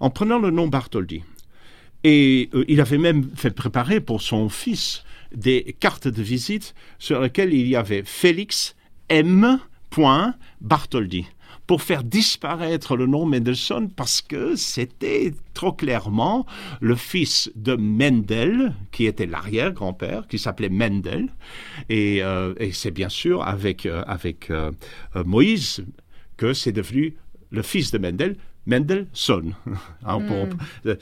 en 0.00 0.10
prenant 0.10 0.38
le 0.38 0.50
nom 0.50 0.66
Bartholdi. 0.66 1.22
Et 2.04 2.50
il 2.68 2.80
avait 2.80 2.98
même 2.98 3.30
fait 3.34 3.50
préparer 3.50 4.00
pour 4.00 4.22
son 4.22 4.48
fils 4.48 5.04
des 5.34 5.76
cartes 5.78 6.08
de 6.08 6.22
visite 6.22 6.74
sur 6.98 7.20
lesquelles 7.20 7.52
il 7.52 7.66
y 7.66 7.76
avait 7.76 8.02
Félix 8.04 8.76
M. 9.08 9.58
Bartholdi 10.60 11.26
pour 11.66 11.82
faire 11.82 12.04
disparaître 12.04 12.96
le 12.96 13.06
nom 13.06 13.26
Mendelssohn 13.26 13.90
parce 13.90 14.22
que 14.22 14.54
c'était 14.54 15.34
trop 15.54 15.72
clairement 15.72 16.46
le 16.80 16.94
fils 16.94 17.50
de 17.56 17.74
Mendel, 17.74 18.74
qui 18.92 19.06
était 19.06 19.26
l'arrière-grand-père, 19.26 20.28
qui 20.28 20.38
s'appelait 20.38 20.68
Mendel. 20.68 21.28
Et, 21.88 22.22
euh, 22.22 22.54
c'est 22.72 22.90
bien 22.90 23.08
sûr 23.08 23.42
avec, 23.42 23.86
euh, 23.86 24.02
avec 24.06 24.50
euh, 24.50 24.70
Moïse 25.24 25.84
que 26.36 26.52
c'est 26.52 26.72
devenu 26.72 27.16
le 27.50 27.62
fils 27.62 27.90
de 27.90 27.98
Mendel, 27.98 28.36
Mendelssohn. 28.66 29.54
Hein, 30.04 30.20
hmm. 30.20 30.94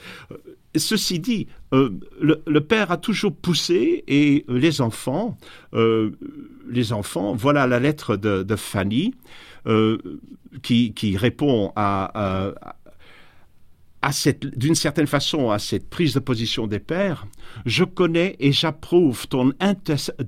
Ceci 0.75 1.19
dit, 1.19 1.47
le, 1.71 2.59
père 2.59 2.91
a 2.91 2.97
toujours 2.97 3.33
poussé 3.33 4.03
et 4.07 4.43
les 4.49 4.81
enfants, 4.81 5.37
les 5.73 6.91
enfants, 6.91 7.33
voilà 7.33 7.65
la 7.65 7.79
lettre 7.79 8.17
de, 8.17 8.43
de 8.43 8.55
Fanny. 8.57 9.13
Euh, 9.67 9.97
qui, 10.61 11.17
répond 11.17 11.73
à, 11.75 12.53
d'une 14.55 14.75
certaine 14.75 15.07
façon 15.07 15.49
à 15.49 15.59
cette 15.59 15.89
prise 15.89 16.13
de 16.13 16.19
position 16.19 16.67
des 16.67 16.79
pères, 16.79 17.25
je 17.65 17.83
connais 17.83 18.35
et 18.39 18.51
j'approuve 18.51 19.27
ton, 19.27 19.51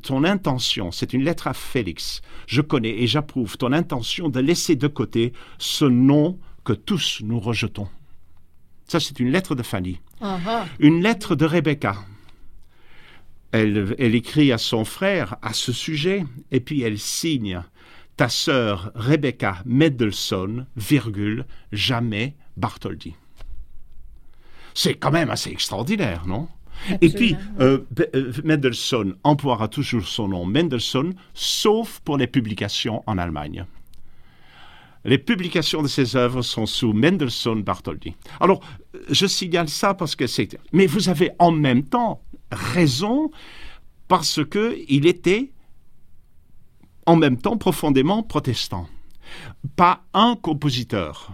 ton 0.02 0.24
intention, 0.24 0.92
c'est 0.92 1.14
une 1.14 1.24
lettre 1.24 1.48
à 1.48 1.54
Félix, 1.54 2.22
je 2.48 2.62
connais 2.62 3.02
et 3.02 3.08
j'approuve 3.08 3.58
ton 3.58 3.72
intention 3.72 4.30
de 4.30 4.40
laisser 4.40 4.76
de 4.76 4.88
côté 4.88 5.34
ce 5.60 5.86
nom 5.86 6.40
que 6.64 6.74
tous 6.74 7.22
nous 7.24 7.40
rejetons. 7.40 7.88
Ça, 8.88 9.00
c'est 9.00 9.20
une 9.20 9.32
lettre 9.32 9.56
de 9.56 9.64
Fanny. 9.64 10.00
Une 10.80 11.02
lettre 11.02 11.36
de 11.36 11.46
Rebecca. 11.46 11.98
Elle, 13.52 13.96
elle 13.98 14.16
écrit 14.16 14.52
à 14.52 14.58
son 14.58 14.84
frère 14.84 15.38
à 15.42 15.54
ce 15.54 15.72
sujet, 15.72 16.26
et 16.52 16.60
puis 16.60 16.82
elle 16.82 17.00
signe 17.00 17.62
ta 18.18 18.30
sœur 18.30 18.92
Rebecca 18.96 19.62
Mendelssohn, 19.66 20.66
virgule, 20.76 21.46
jamais 21.72 22.36
Bartholdi. 22.58 23.14
C'est 24.74 24.96
quand 24.96 25.12
même 25.12 25.30
assez 25.30 25.52
extraordinaire, 25.52 26.26
non? 26.28 26.48
Et 27.02 27.10
puis, 27.10 27.36
euh, 27.60 27.80
euh, 28.16 28.34
Mendelssohn 28.44 29.16
emploiera 29.24 29.68
toujours 29.68 30.08
son 30.08 30.28
nom 30.28 30.46
Mendelssohn, 30.46 31.14
sauf 31.34 32.00
pour 32.02 32.18
les 32.18 32.28
publications 32.28 33.04
en 33.08 33.18
Allemagne. 33.18 33.66
Les 35.06 35.18
publications 35.18 35.82
de 35.82 35.88
ses 35.88 36.16
œuvres 36.16 36.42
sont 36.42 36.66
sous 36.66 36.94
Mendelssohn 36.94 37.64
Bartholdi. 37.64 38.16
Alors, 38.40 38.62
je 39.10 39.26
signale 39.26 39.70
ça 39.70 39.94
parce 39.94 40.16
que 40.16 40.28
c'est. 40.28 40.60
Mais 40.74 40.86
vous 40.86 41.10
avez 41.10 41.32
en 41.40 41.52
même 41.52 41.84
temps 41.84 42.22
raison 42.52 43.32
parce 44.08 44.44
que 44.46 44.78
il 44.88 45.08
était 45.08 45.52
en 47.08 47.16
même 47.16 47.38
temps 47.38 47.58
profondément 47.58 48.22
protestant. 48.22 48.88
Pas 49.76 50.04
un 50.14 50.36
compositeur 50.36 51.32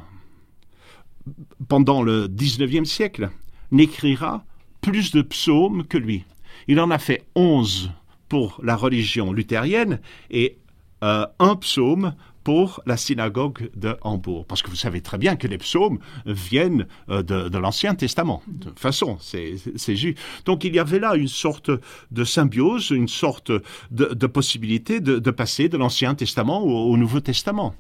pendant 1.68 2.02
le 2.02 2.28
XIXe 2.28 2.90
siècle 2.90 3.30
n'écrira 3.72 4.46
plus 4.82 5.12
de 5.12 5.22
psaumes 5.22 5.86
que 5.86 5.98
lui. 5.98 6.24
Il 6.68 6.80
en 6.80 6.92
a 6.92 7.00
fait 7.00 7.26
onze 7.36 7.92
pour 8.30 8.60
la 8.64 8.76
religion 8.76 9.34
luthérienne 9.34 10.00
et 10.30 10.58
euh, 11.04 11.26
un 11.40 11.56
psaume 11.56 12.14
pour 12.44 12.82
la 12.86 12.98
synagogue 12.98 13.70
de 13.76 13.96
Hambourg. 14.02 14.46
Parce 14.46 14.62
que 14.62 14.70
vous 14.70 14.76
savez 14.76 15.02
très 15.02 15.18
bien 15.18 15.36
que 15.36 15.48
les 15.48 15.58
psaumes 15.58 16.00
viennent 16.26 16.88
euh, 17.10 17.24
de, 17.24 17.58
l'Ancien 17.58 17.96
Testament. 17.96 18.42
De 18.48 18.70
toute 18.70 18.80
façon, 18.80 19.18
c'est 19.20 19.96
juste. 19.96 20.18
Donc 20.46 20.64
il 20.64 20.76
y 20.76 20.80
avait 20.80 21.00
là 21.00 21.16
une 21.16 21.28
sorte 21.28 21.72
de 22.12 22.24
symbiose, 22.24 22.90
une 22.90 23.08
sorte 23.08 23.52
de, 23.92 24.28
possibilité 24.28 25.00
de, 25.00 25.32
passer 25.32 25.70
de 25.70 25.78
l'Ancien 25.78 26.16
Testament 26.16 26.62
au 26.64 26.98
Nouveau 26.98 27.20
Testament. 27.20 27.76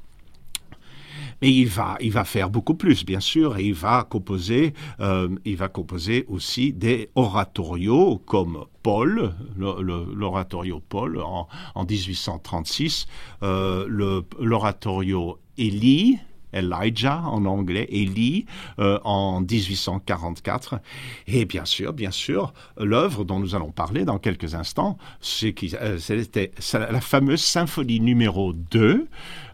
Mais 1.43 1.51
il 1.51 1.67
va, 1.67 2.23
faire 2.23 2.49
beaucoup 2.49 2.75
plus, 2.75 3.03
bien 3.03 3.19
sûr, 3.19 3.57
et 3.57 3.65
il 3.65 3.73
va 3.73 4.07
composer, 4.09 4.73
euh, 5.01 5.27
il 5.43 5.57
va 5.57 5.67
composer 5.67 6.23
aussi 6.29 6.71
des 6.71 7.09
oratorios 7.15 8.21
comme 8.25 8.63
Paul, 8.81 9.33
l'oratorio 9.57 10.81
Paul 10.87 11.19
en, 11.19 11.49
en 11.75 11.83
1836, 11.83 13.07
euh, 13.43 14.21
l'oratorio 14.39 15.37
Élie, 15.57 16.17
Elijah 16.53 17.23
en 17.25 17.45
anglais, 17.45 17.87
Élie 17.89 18.45
euh, 18.79 18.99
en 19.03 19.41
1844. 19.41 20.79
Et 21.27 21.45
bien 21.45 21.65
sûr, 21.65 21.93
bien 21.93 22.11
sûr, 22.11 22.53
l'œuvre 22.77 23.23
dont 23.23 23.39
nous 23.39 23.55
allons 23.55 23.71
parler 23.71 24.05
dans 24.05 24.19
quelques 24.19 24.55
instants, 24.55 24.97
c'était 25.21 25.71
euh, 25.81 26.91
la 26.91 27.01
fameuse 27.01 27.41
symphonie 27.41 27.99
numéro 27.99 28.53
2, 28.53 29.07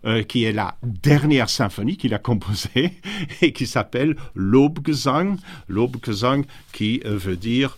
euh, 0.06 0.24
qui 0.24 0.44
est 0.44 0.52
la 0.52 0.76
dernière 0.84 1.50
symphonie 1.50 1.98
qu'il 1.98 2.14
a 2.14 2.20
composée 2.20 2.94
et 3.42 3.54
qui 3.54 3.68
s'appelle 3.68 4.16
Lobgesang. 4.36 5.38
Lobgesang 5.68 6.44
qui 6.74 7.02
veut 7.04 7.38
dire 7.38 7.78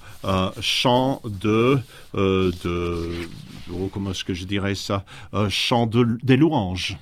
chant 0.62 1.22
de, 1.26 1.80
de 2.14 3.12
oh, 3.74 3.90
comment 3.92 4.12
est-ce 4.12 4.24
que 4.24 4.34
je 4.34 4.46
dirais 4.46 4.76
ça, 4.76 5.06
chant 5.50 5.88
de, 5.88 6.18
des 6.24 6.38
louanges. 6.38 6.98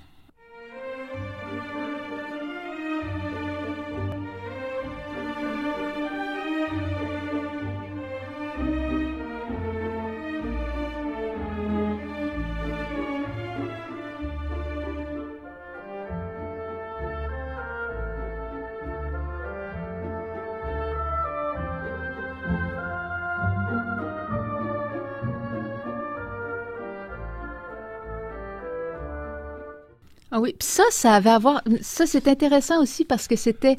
Ah 30.40 30.42
oui, 30.42 30.56
puis 30.58 30.70
ça, 30.70 30.84
ça 30.90 31.16
avait 31.16 31.32
à 31.32 31.38
voir. 31.38 31.62
Ça, 31.82 32.06
c'est 32.06 32.30
intéressant 32.30 32.82
aussi 32.82 33.04
parce 33.04 33.28
que 33.28 33.36
c'était 33.36 33.76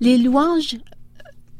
les 0.00 0.18
louanges 0.18 0.76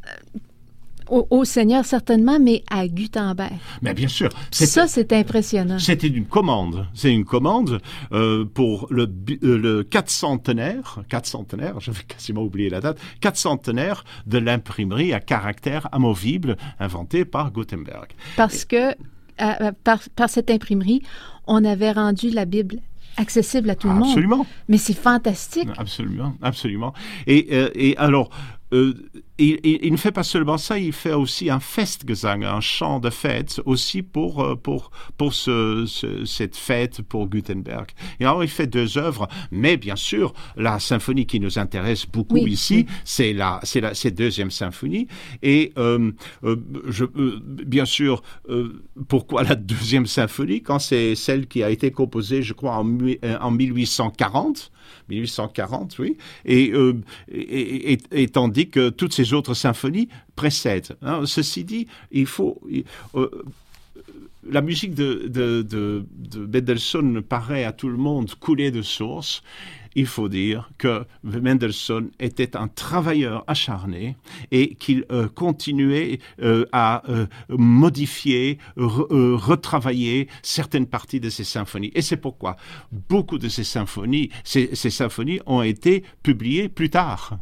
euh, 0.06 1.22
au, 1.30 1.44
Seigneur 1.44 1.84
certainement, 1.84 2.38
mais 2.38 2.62
à 2.70 2.86
Gutenberg. 2.86 3.54
Mais 3.82 3.92
bien 3.92 4.06
sûr. 4.06 4.28
Ça, 4.52 4.86
c'est 4.86 5.12
impressionnant. 5.12 5.80
C'était 5.80 6.06
une 6.06 6.26
commande. 6.26 6.86
C'est 6.94 7.12
une 7.12 7.24
commande 7.24 7.80
euh, 8.12 8.44
pour 8.44 8.86
le, 8.90 9.12
euh, 9.42 9.58
le 9.58 9.82
400 9.82 10.28
centenaire, 10.28 11.00
4 11.08 11.26
centenaire, 11.26 11.80
j'avais 11.80 12.04
quasiment 12.04 12.42
oublié 12.42 12.70
la 12.70 12.80
date, 12.80 13.00
4 13.20 13.36
centenaire 13.36 14.04
de 14.26 14.38
l'imprimerie 14.38 15.12
à 15.12 15.18
caractère 15.18 15.88
amovible 15.90 16.56
inventée 16.78 17.24
par 17.24 17.50
Gutenberg. 17.50 18.12
Parce 18.36 18.64
que 18.64 18.94
par, 19.82 20.00
par 20.14 20.30
cette 20.30 20.50
imprimerie, 20.50 21.02
on 21.48 21.64
avait 21.64 21.90
rendu 21.90 22.30
la 22.30 22.44
Bible 22.44 22.76
accessible 23.16 23.70
à 23.70 23.74
tout 23.74 23.88
le 23.88 23.94
monde. 23.94 24.08
Absolument. 24.08 24.46
Mais 24.68 24.78
c'est 24.78 24.94
fantastique. 24.94 25.68
Absolument, 25.76 26.34
absolument. 26.42 26.92
Et, 27.26 27.48
euh, 27.52 27.70
et 27.74 27.96
alors, 27.96 28.30
euh, 28.72 28.94
il, 29.38 29.92
ne 29.92 29.96
fait 29.96 30.12
pas 30.12 30.22
seulement 30.22 30.58
ça, 30.58 30.78
il 30.78 30.92
fait 30.92 31.12
aussi 31.12 31.50
un 31.50 31.60
Festgesang, 31.60 32.44
un 32.44 32.60
chant 32.60 33.00
de 33.00 33.10
fête, 33.10 33.60
aussi 33.66 34.02
pour, 34.02 34.42
euh, 34.42 34.56
pour, 34.56 34.90
pour 35.18 35.34
ce, 35.34 35.84
cette 36.24 36.56
fête 36.56 37.02
pour 37.02 37.28
Gutenberg. 37.28 37.90
Et 38.20 38.24
alors, 38.24 38.42
il 38.42 38.50
fait 38.50 38.66
deux 38.66 38.98
œuvres, 38.98 39.28
mais 39.50 39.76
bien 39.76 39.96
sûr, 39.96 40.32
la 40.56 40.78
symphonie 40.78 41.26
qui 41.26 41.40
nous 41.40 41.58
intéresse 41.58 42.06
beaucoup 42.06 42.46
ici, 42.46 42.86
c'est 43.04 43.32
la, 43.32 43.60
c'est 43.62 43.80
la 43.80 43.94
cette 43.94 44.14
deuxième 44.14 44.50
symphonie. 44.50 45.06
Et 45.42 45.72
euh, 45.78 46.12
je, 46.88 47.04
bien 47.04 47.84
sûr, 47.84 48.22
pourquoi 49.08 49.42
la 49.42 49.54
deuxième 49.54 50.06
symphonie 50.06 50.62
quand 50.62 50.78
c'est 50.78 51.14
celle 51.14 51.46
qui 51.46 51.62
a 51.62 51.70
été 51.70 51.90
composée, 51.90 52.42
je 52.42 52.52
crois, 52.52 52.76
en, 52.76 52.98
en 53.40 53.50
1840 53.50 54.72
1840, 55.08 55.98
oui, 55.98 56.16
et, 56.44 56.72
euh, 56.72 56.94
et, 57.28 58.28
tandis 58.28 58.68
que 58.68 58.88
toutes 58.88 59.12
ces 59.12 59.24
autres 59.32 59.54
symphonies 59.54 60.08
précèdent. 60.34 60.96
Hein. 61.02 61.22
Ceci 61.26 61.64
dit, 61.64 61.86
il 62.10 62.26
faut... 62.26 62.60
Euh, 63.14 63.44
la 64.48 64.60
musique 64.60 64.94
de, 64.94 65.26
de, 65.26 65.62
de, 65.62 66.06
de 66.12 66.46
Mendelssohn 66.46 67.20
paraît 67.20 67.64
à 67.64 67.72
tout 67.72 67.88
le 67.88 67.96
monde 67.96 68.32
couler 68.36 68.70
de 68.70 68.82
source 68.82 69.42
il 69.96 70.06
faut 70.06 70.28
dire 70.28 70.70
que 70.78 71.04
Mendelssohn 71.24 72.10
était 72.20 72.54
un 72.54 72.68
travailleur 72.68 73.44
acharné 73.46 74.16
et 74.52 74.74
qu'il 74.74 75.06
euh, 75.10 75.26
continuait 75.26 76.20
euh, 76.42 76.66
à 76.70 77.02
modifier, 77.48 78.58
retravailler 78.76 80.28
certaines 80.42 80.86
parties 80.86 81.18
de 81.18 81.30
ses 81.30 81.44
symphonies. 81.44 81.92
Et 81.94 82.02
c'est 82.02 82.18
pourquoi 82.18 82.56
beaucoup 83.08 83.38
de 83.38 83.48
ces 83.48 83.64
symphonies, 83.64 84.28
ces 84.44 84.74
symphonies 84.74 85.40
ont 85.46 85.62
été 85.62 86.04
publiées 86.22 86.68
plus 86.68 86.90
tard 86.90 87.38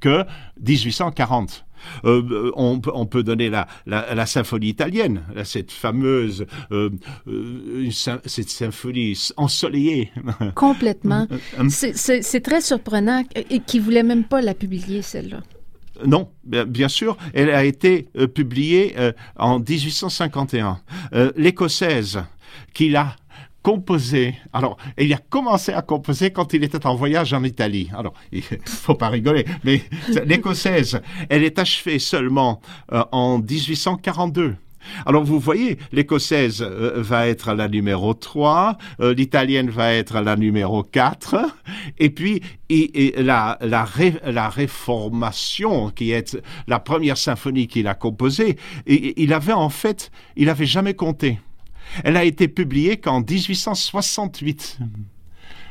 que 0.00 0.24
1840. 0.60 1.64
Euh, 2.04 2.50
on, 2.54 2.78
peut 2.78 3.22
donner 3.22 3.50
la, 3.50 3.66
la, 3.86 4.26
symphonie 4.26 4.68
italienne, 4.68 5.22
cette 5.44 5.70
fameuse 5.70 6.46
euh, 6.72 6.90
euh, 7.28 7.90
cette 7.90 8.48
symphonie 8.48 9.18
ensoleillée. 9.36 10.10
Complètement. 10.54 11.26
C'est 11.68 12.40
très 12.42 12.60
surprenant 12.60 13.22
et 13.34 13.60
qui 13.60 13.78
voulait 13.78 14.02
même 14.02 14.24
pas 14.24 14.40
la 14.40 14.54
publier 14.54 15.02
celle-là. 15.02 15.40
Non, 16.06 16.30
bien 16.44 16.88
sûr, 16.88 17.16
elle 17.34 17.50
a 17.50 17.64
été 17.64 18.08
publiée 18.34 18.96
en 19.36 19.60
1851. 19.60 20.80
L'écossaise 21.36 22.24
qui 22.72 22.88
l'a 22.88 23.14
composé. 23.64 24.36
Alors, 24.52 24.76
il 24.98 25.12
a 25.14 25.16
commencé 25.16 25.72
à 25.72 25.80
composer 25.82 26.30
quand 26.30 26.52
il 26.52 26.62
était 26.62 26.86
en 26.86 26.94
voyage 26.94 27.32
en 27.32 27.42
Italie. 27.42 27.90
Alors, 27.96 28.12
il 28.30 28.42
faut 28.66 28.94
pas 28.94 29.08
rigoler, 29.08 29.46
mais 29.64 29.82
l'écossaise, 30.26 31.00
elle 31.30 31.42
est 31.42 31.58
achevée 31.58 31.98
seulement 31.98 32.60
euh, 32.92 33.02
en 33.10 33.38
1842. 33.38 34.56
Alors 35.06 35.24
vous 35.24 35.40
voyez, 35.40 35.78
l'écossaise 35.92 36.60
euh, 36.60 36.92
va 36.96 37.26
être 37.26 37.54
la 37.54 37.68
numéro 37.68 38.12
3, 38.12 38.76
euh, 39.00 39.14
l'italienne 39.14 39.70
va 39.70 39.94
être 39.94 40.20
la 40.20 40.36
numéro 40.36 40.82
4, 40.82 41.36
et 41.98 42.10
puis 42.10 42.42
la, 43.16 43.56
la, 43.62 44.48
réformation, 44.50 45.88
qui 45.88 46.10
est 46.10 46.38
la 46.66 46.80
première 46.80 47.16
symphonie 47.16 47.66
qu'il 47.66 47.88
a 47.88 47.94
composée, 47.94 48.58
il 48.86 49.32
avait 49.32 49.54
en 49.54 49.70
fait, 49.70 50.10
il 50.36 50.50
avait 50.50 50.66
jamais 50.66 50.92
compté. 50.92 51.38
Elle 52.02 52.16
a 52.16 52.24
été 52.24 52.48
publiée 52.48 52.96
qu'en 52.96 53.20
1868. 53.20 54.78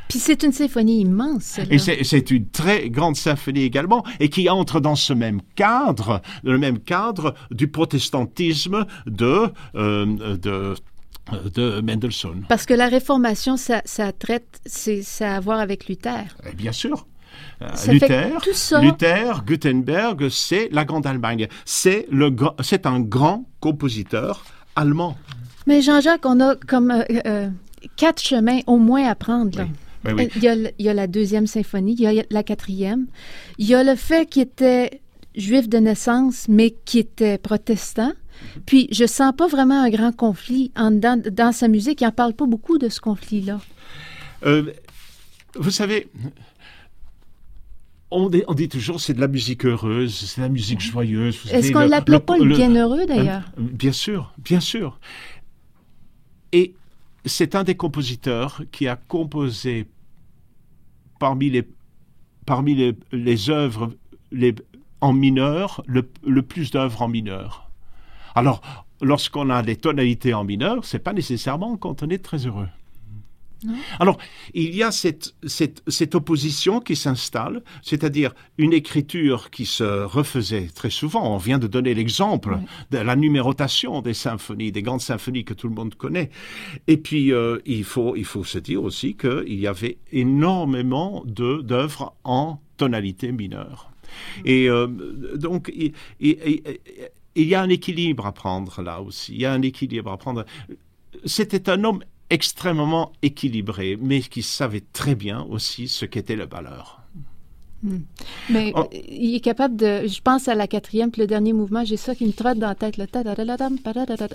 Puis 0.09 0.19
c'est 0.19 0.43
une 0.43 0.51
symphonie 0.51 1.01
immense. 1.01 1.59
Et 1.71 1.79
c'est 1.79 2.29
une 2.31 2.47
très 2.49 2.89
grande 2.89 3.15
symphonie 3.15 3.63
également, 3.63 4.03
et 4.19 4.29
qui 4.29 4.49
entre 4.49 4.79
dans 4.79 4.95
ce 4.95 5.13
même 5.13 5.41
cadre, 5.55 6.21
le 6.43 6.57
même 6.57 6.79
cadre 6.79 7.33
du 7.51 7.67
protestantisme 7.67 8.85
de, 9.07 9.49
euh, 9.75 10.37
de 10.37 10.75
de 11.55 11.81
Mendelssohn. 11.81 12.45
Parce 12.49 12.65
que 12.65 12.73
la 12.73 12.89
Réformation, 12.89 13.57
ça, 13.57 13.81
ça 13.85 14.11
traite, 14.11 14.59
c'est 14.65 15.01
ça 15.01 15.33
a 15.33 15.35
à 15.37 15.39
voir 15.39 15.59
avec 15.59 15.87
Luther. 15.87 16.35
Eh 16.49 16.53
bien 16.53 16.71
sûr. 16.71 17.07
Euh, 17.61 17.69
Luther, 17.87 18.41
Luther, 18.81 19.43
Gutenberg, 19.45 20.29
c'est 20.29 20.69
la 20.71 20.85
Grande 20.85 21.07
Allemagne. 21.07 21.47
C'est 21.65 22.05
un 22.85 22.99
grand 22.99 23.45
compositeur 23.59 24.43
allemand. 24.75 25.17
Mais 25.67 25.81
Jean-Jacques, 25.81 26.25
on 26.25 26.39
a 26.39 26.55
comme 26.55 26.91
euh, 26.91 27.03
euh, 27.25 27.49
quatre 27.95 28.21
chemins 28.21 28.59
au 28.67 28.77
moins 28.77 29.07
à 29.07 29.15
prendre. 29.15 29.67
Il, 30.05 30.43
y 30.79 30.89
a, 30.89 30.93
la 30.93 31.07
deuxième 31.07 31.47
symphonie, 31.47 31.95
il 31.97 32.01
y 32.01 32.19
a 32.19 32.23
la 32.29 32.43
quatrième. 32.43 33.07
Il 33.57 33.67
y 33.67 33.73
a 33.73 33.83
le 33.83 33.95
fait 33.95 34.29
qu'il 34.29 34.41
était 34.41 35.01
juif 35.35 35.69
de 35.69 35.77
naissance, 35.77 36.47
mais 36.49 36.71
qui 36.85 36.99
était 36.99 37.37
protestant. 37.37 38.11
Puis 38.65 38.89
je 38.91 39.05
sens 39.05 39.33
pas 39.35 39.47
vraiment 39.47 39.81
un 39.81 39.89
grand 39.89 40.13
conflit 40.13 40.71
en, 40.75 40.91
dans, 40.91 41.51
sa 41.53 41.67
musique. 41.69 42.01
Il 42.01 42.05
n'en 42.05 42.11
parle 42.11 42.33
pas 42.33 42.45
beaucoup 42.45 42.77
de 42.77 42.89
ce 42.89 42.99
conflit-là. 42.99 43.61
Euh, 44.45 44.73
vous 45.55 45.71
savez, 45.71 46.09
on 48.11 48.29
dit, 48.29 48.43
on 48.47 48.53
dit, 48.53 48.69
toujours 48.69 48.99
c'est 48.99 49.13
de 49.13 49.21
la 49.21 49.27
musique 49.27 49.65
heureuse, 49.65 50.13
c'est 50.13 50.41
de 50.41 50.45
la 50.45 50.49
musique 50.49 50.81
joyeuse. 50.81 51.39
Est-ce 51.51 51.71
qu'on 51.71 51.81
ne 51.81 51.89
l'appelait 51.89 52.19
pas 52.19 52.37
le, 52.37 52.55
bienheureux 52.55 53.05
d'ailleurs? 53.05 53.43
Bien 53.57 53.91
sûr, 53.91 54.33
bien 54.37 54.59
sûr. 54.59 54.99
Et 56.53 56.73
c'est 57.25 57.55
un 57.55 57.63
des 57.63 57.75
compositeurs 57.75 58.61
qui 58.71 58.87
a 58.87 58.95
composé 58.95 59.87
parmi 61.19 61.49
les, 61.49 61.67
parmi 62.45 62.75
œuvres 63.49 63.91
en 65.01 65.13
mineur, 65.13 65.83
le, 65.87 66.09
le 66.25 66.41
plus 66.43 66.71
d'œuvres 66.71 67.01
en 67.01 67.07
mineur. 67.07 67.69
Alors, 68.35 68.61
lorsqu'on 69.01 69.49
a 69.49 69.61
des 69.63 69.75
tonalités 69.75 70.33
en 70.33 70.43
mineur, 70.43 70.85
c'est 70.85 70.99
pas 70.99 71.13
nécessairement 71.13 71.75
quand 71.75 72.03
on 72.03 72.09
est 72.09 72.23
très 72.23 72.45
heureux. 72.45 72.69
Alors, 73.99 74.17
il 74.53 74.75
y 74.75 74.83
a 74.83 74.91
cette, 74.91 75.35
cette, 75.45 75.83
cette 75.87 76.15
opposition 76.15 76.79
qui 76.79 76.95
s'installe, 76.95 77.63
c'est-à-dire 77.81 78.33
une 78.57 78.73
écriture 78.73 79.49
qui 79.49 79.65
se 79.65 80.03
refaisait 80.03 80.69
très 80.73 80.89
souvent. 80.89 81.33
On 81.33 81.37
vient 81.37 81.59
de 81.59 81.67
donner 81.67 81.93
l'exemple 81.93 82.59
de 82.91 82.97
la 82.97 83.15
numérotation 83.15 84.01
des 84.01 84.13
symphonies, 84.13 84.71
des 84.71 84.81
grandes 84.81 85.01
symphonies 85.01 85.45
que 85.45 85.53
tout 85.53 85.67
le 85.67 85.75
monde 85.75 85.95
connaît. 85.95 86.29
Et 86.87 86.97
puis, 86.97 87.31
euh, 87.31 87.59
il, 87.65 87.83
faut, 87.83 88.15
il 88.15 88.25
faut 88.25 88.43
se 88.43 88.59
dire 88.59 88.83
aussi 88.83 89.15
qu'il 89.15 89.59
y 89.59 89.67
avait 89.67 89.97
énormément 90.11 91.23
d'œuvres 91.25 92.15
en 92.23 92.59
tonalité 92.77 93.31
mineure. 93.31 93.91
Et 94.45 94.69
euh, 94.69 94.87
donc, 95.35 95.71
il, 95.75 95.93
il 97.35 97.47
y 97.47 97.55
a 97.55 97.61
un 97.61 97.69
équilibre 97.69 98.25
à 98.25 98.31
prendre 98.31 98.81
là 98.81 99.01
aussi. 99.01 99.33
Il 99.33 99.41
y 99.41 99.45
a 99.45 99.53
un 99.53 99.61
équilibre 99.61 100.11
à 100.11 100.17
prendre. 100.17 100.45
C'était 101.25 101.69
un 101.69 101.83
homme 101.83 102.03
extrêmement 102.33 103.11
équilibré, 103.21 103.95
mais 104.01 104.21
qui 104.21 104.41
savait 104.41 104.83
très 104.91 105.13
bien 105.13 105.45
aussi 105.51 105.87
ce 105.87 106.05
qu'était 106.05 106.35
le 106.35 106.47
valeur. 106.47 106.99
Hmm. 107.83 107.99
Mais 108.49 108.73
oh. 108.75 108.89
il 108.91 109.35
est 109.35 109.39
capable 109.39 109.75
de. 109.75 110.07
Je 110.07 110.19
pense 110.19 110.47
à 110.47 110.55
la 110.55 110.65
quatrième, 110.67 111.11
puis 111.11 111.21
le 111.21 111.27
dernier 111.27 111.53
mouvement, 111.53 111.85
j'ai 111.85 111.97
ça 111.97 112.15
qui 112.15 112.25
me 112.25 112.31
trotte 112.31 112.57
dans 112.57 112.69
la 112.69 112.75
tête. 112.75 112.95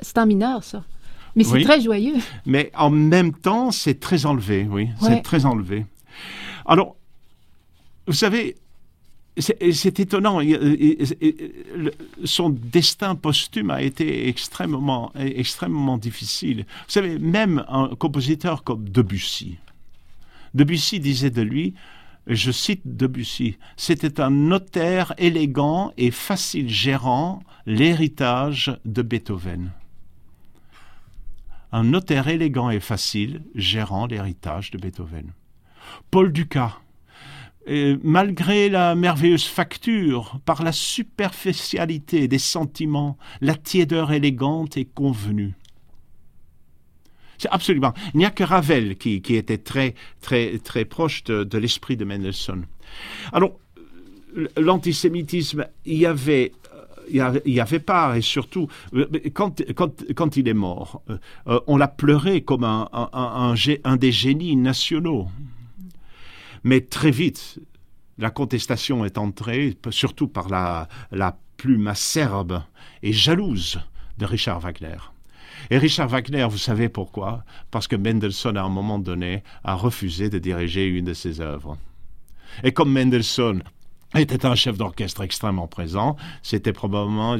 C'est 0.02 0.18
en 0.18 0.26
mineur, 0.26 0.62
ça. 0.62 0.84
Mais 1.34 1.42
c'est 1.42 1.62
très 1.62 1.80
joyeux. 1.80 2.16
Mais 2.46 2.70
en 2.76 2.90
même 2.90 3.32
temps, 3.32 3.72
c'est 3.72 3.98
très 3.98 4.26
enlevé, 4.26 4.66
oui. 4.70 4.90
C'est 5.00 5.22
très 5.22 5.44
enlevé. 5.44 5.84
Alors, 6.66 6.96
vous 8.06 8.12
savez, 8.12 8.56
c'est 9.38 10.00
étonnant. 10.00 10.40
Son 12.24 12.50
destin 12.50 13.14
posthume 13.14 13.70
a 13.70 13.82
été 13.82 14.28
extrêmement, 14.28 15.12
extrêmement 15.14 15.98
difficile. 15.98 16.66
Vous 16.86 16.92
savez, 16.92 17.18
même 17.18 17.64
un 17.68 17.88
compositeur 17.96 18.64
comme 18.64 18.88
Debussy, 18.88 19.58
Debussy 20.54 21.00
disait 21.00 21.30
de 21.30 21.42
lui, 21.42 21.74
je 22.26 22.50
cite 22.50 22.82
Debussy, 22.84 23.56
c'était 23.76 24.20
un 24.20 24.30
notaire 24.30 25.14
élégant 25.18 25.92
et 25.96 26.10
facile 26.10 26.68
gérant 26.68 27.42
l'héritage 27.66 28.78
de 28.84 29.02
Beethoven. 29.02 29.70
Un 31.72 31.84
notaire 31.84 32.28
élégant 32.28 32.70
et 32.70 32.80
facile 32.80 33.42
gérant 33.54 34.06
l'héritage 34.06 34.70
de 34.70 34.78
Beethoven. 34.78 35.32
Paul 36.10 36.32
Malgré 38.02 38.68
la 38.70 38.94
merveilleuse 38.94 39.44
facture, 39.44 40.40
par 40.44 40.62
la 40.62 40.72
superficialité 40.72 42.26
des 42.26 42.38
sentiments, 42.38 43.18
la 43.40 43.54
tiédeur 43.54 44.12
élégante 44.12 44.76
et 44.76 44.86
convenue. 44.86 45.54
C'est 47.38 47.48
absolument. 47.50 47.94
Il 48.14 48.18
n'y 48.18 48.24
a 48.24 48.30
que 48.30 48.42
Ravel 48.42 48.96
qui, 48.96 49.22
était 49.28 49.58
très, 49.58 49.94
très, 50.20 50.58
très 50.58 50.84
proche 50.84 51.24
de, 51.24 51.58
l'esprit 51.58 51.96
de 51.96 52.04
Mendelssohn. 52.04 52.66
Alors, 53.32 53.52
l'antisémitisme, 54.56 55.66
il 55.86 55.98
y 55.98 56.06
avait 56.06 56.52
il 57.10 57.54
y 57.54 57.60
avait 57.60 57.78
pas, 57.78 58.18
et 58.18 58.20
surtout, 58.20 58.68
quand, 59.32 59.62
quand, 60.14 60.36
il 60.36 60.46
est 60.46 60.52
mort, 60.52 61.00
euh, 61.46 61.58
on 61.66 61.78
l'a 61.78 61.88
pleuré 61.88 62.42
comme 62.42 62.64
un, 62.64 62.86
un, 62.92 63.96
des 63.96 64.12
génies 64.12 64.56
nationaux. 64.56 65.28
Mais 66.68 66.82
très 66.82 67.10
vite, 67.10 67.60
la 68.18 68.28
contestation 68.28 69.06
est 69.06 69.16
entrée, 69.16 69.74
surtout 69.88 70.28
par 70.28 70.50
la, 70.50 70.86
plume 71.56 71.86
acerbe 71.86 72.62
et 73.02 73.14
jalouse 73.14 73.80
de 74.18 74.26
Richard 74.26 74.60
Wagner. 74.60 74.98
Et 75.70 75.78
Richard 75.78 76.08
Wagner, 76.08 76.46
vous 76.48 76.58
savez 76.58 76.90
pourquoi? 76.90 77.42
Parce 77.70 77.88
que 77.88 77.96
Mendelssohn, 77.96 78.58
à 78.58 78.64
un 78.64 78.68
moment 78.68 78.98
donné, 78.98 79.42
a 79.64 79.76
refusé 79.76 80.28
de 80.28 80.38
diriger 80.38 80.86
une 80.86 81.06
de 81.06 81.14
ses 81.14 81.40
œuvres. 81.40 81.78
Et 82.62 82.72
comme 82.72 82.92
Mendelssohn 82.92 83.62
était 84.16 84.46
un 84.46 84.54
chef 84.54 84.76
d'orchestre 84.76 85.22
extrêmement 85.22 85.66
présent. 85.66 86.16
C'était 86.42 86.72
probablement 86.72 87.36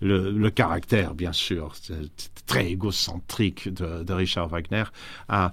le, 0.00 0.48
caractère, 0.50 1.14
bien 1.14 1.32
sûr, 1.32 1.72
très 2.46 2.70
égocentrique 2.70 3.72
de, 3.72 4.12
Richard 4.12 4.48
Wagner, 4.48 4.84
a, 5.28 5.52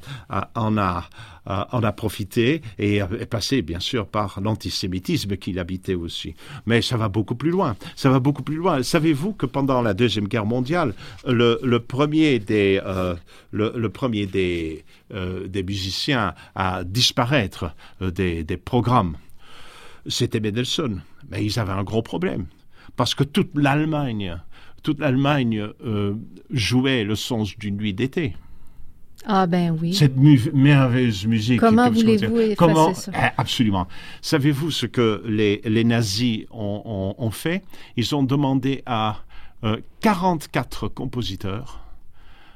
en, 0.56 0.78
a, 0.78 1.10
en 1.46 1.84
a 1.84 1.92
profité 1.92 2.62
et 2.78 2.98
est 2.98 3.26
passé, 3.26 3.62
bien 3.62 3.80
sûr, 3.80 4.08
par 4.08 4.40
l'antisémitisme 4.42 5.38
qu'il 5.38 5.60
habitait 5.60 5.96
aussi. 5.96 6.36
Mais 6.66 6.82
ça 6.82 6.98
va 6.98 7.10
beaucoup 7.10 7.36
plus 7.36 7.52
loin. 7.52 7.76
Ça 7.96 8.10
va 8.10 8.20
beaucoup 8.20 8.44
plus 8.44 8.58
loin. 8.58 8.84
Savez-vous 8.84 9.34
que 9.34 9.46
pendant 9.46 9.82
la 9.82 9.94
Deuxième 9.94 10.28
Guerre 10.28 10.46
mondiale, 10.46 10.94
le, 11.26 11.78
premier 11.78 12.40
des, 12.40 12.82
euh, 12.86 13.16
le, 13.52 13.88
premier 13.90 14.30
euh, 15.14 15.48
des 15.48 15.64
musiciens 15.64 16.34
à 16.56 16.84
disparaître 16.84 17.74
euh, 18.02 18.12
des, 18.12 18.44
des 18.44 18.58
programmes 18.58 19.18
c'était 20.08 20.40
Mendelssohn. 20.40 21.02
Mais 21.30 21.46
ils 21.46 21.60
avaient 21.60 21.74
un 21.74 21.84
gros 21.84 22.02
problème. 22.02 22.46
Parce 22.96 23.16
que 23.16 23.24
toute 23.24 23.52
l'Allemagne, 23.56 24.38
toute 24.84 25.00
l'Allemagne 25.00 25.68
euh, 25.86 26.16
jouait 26.52 27.04
le 27.04 27.16
sens 27.16 27.58
d'une 27.58 27.78
nuit 27.78 27.94
d'été. 27.94 28.36
Ah 29.26 29.48
ben 29.48 29.78
oui. 29.80 29.94
Cette 29.94 30.18
merveilleuse 30.18 31.26
musique. 31.26 31.60
Comment 31.60 31.90
voulez-vous 31.90 32.40
effacer 32.40 32.56
Comment 32.56 32.94
ça? 32.94 33.12
Eh, 33.16 33.30
Absolument. 33.38 33.88
Savez-vous 34.22 34.70
ce 34.70 34.86
que 34.86 35.24
les, 35.26 35.62
les 35.64 35.84
nazis 35.84 36.46
ont, 36.52 37.16
ont, 37.18 37.32
fait? 37.32 37.64
Ils 37.96 38.16
ont 38.16 38.24
demandé 38.24 38.84
à 38.86 39.24
44 40.02 40.86
euh, 40.86 40.90
compositeurs 40.90 41.86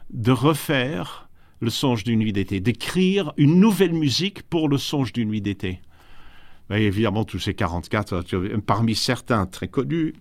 de 0.10 0.32
refaire 0.32 1.30
le 1.60 1.70
songe 1.70 2.04
d'une 2.04 2.20
nuit 2.20 2.34
d'été, 2.34 2.60
d'écrire 2.60 3.34
une 3.38 3.60
nouvelle 3.60 3.94
musique 3.94 4.44
pour 4.44 4.70
le 4.70 4.78
songe 4.78 5.14
d'une 5.14 5.30
nuit 5.30 5.42
d'été. 5.42 5.80
Mais 6.70 6.84
évidemment, 6.84 7.24
tous 7.24 7.40
ces 7.40 7.54
44, 7.54 8.24
parmi 8.66 8.96
certains 8.96 9.46
très 9.46 9.68
connus, 9.68 10.14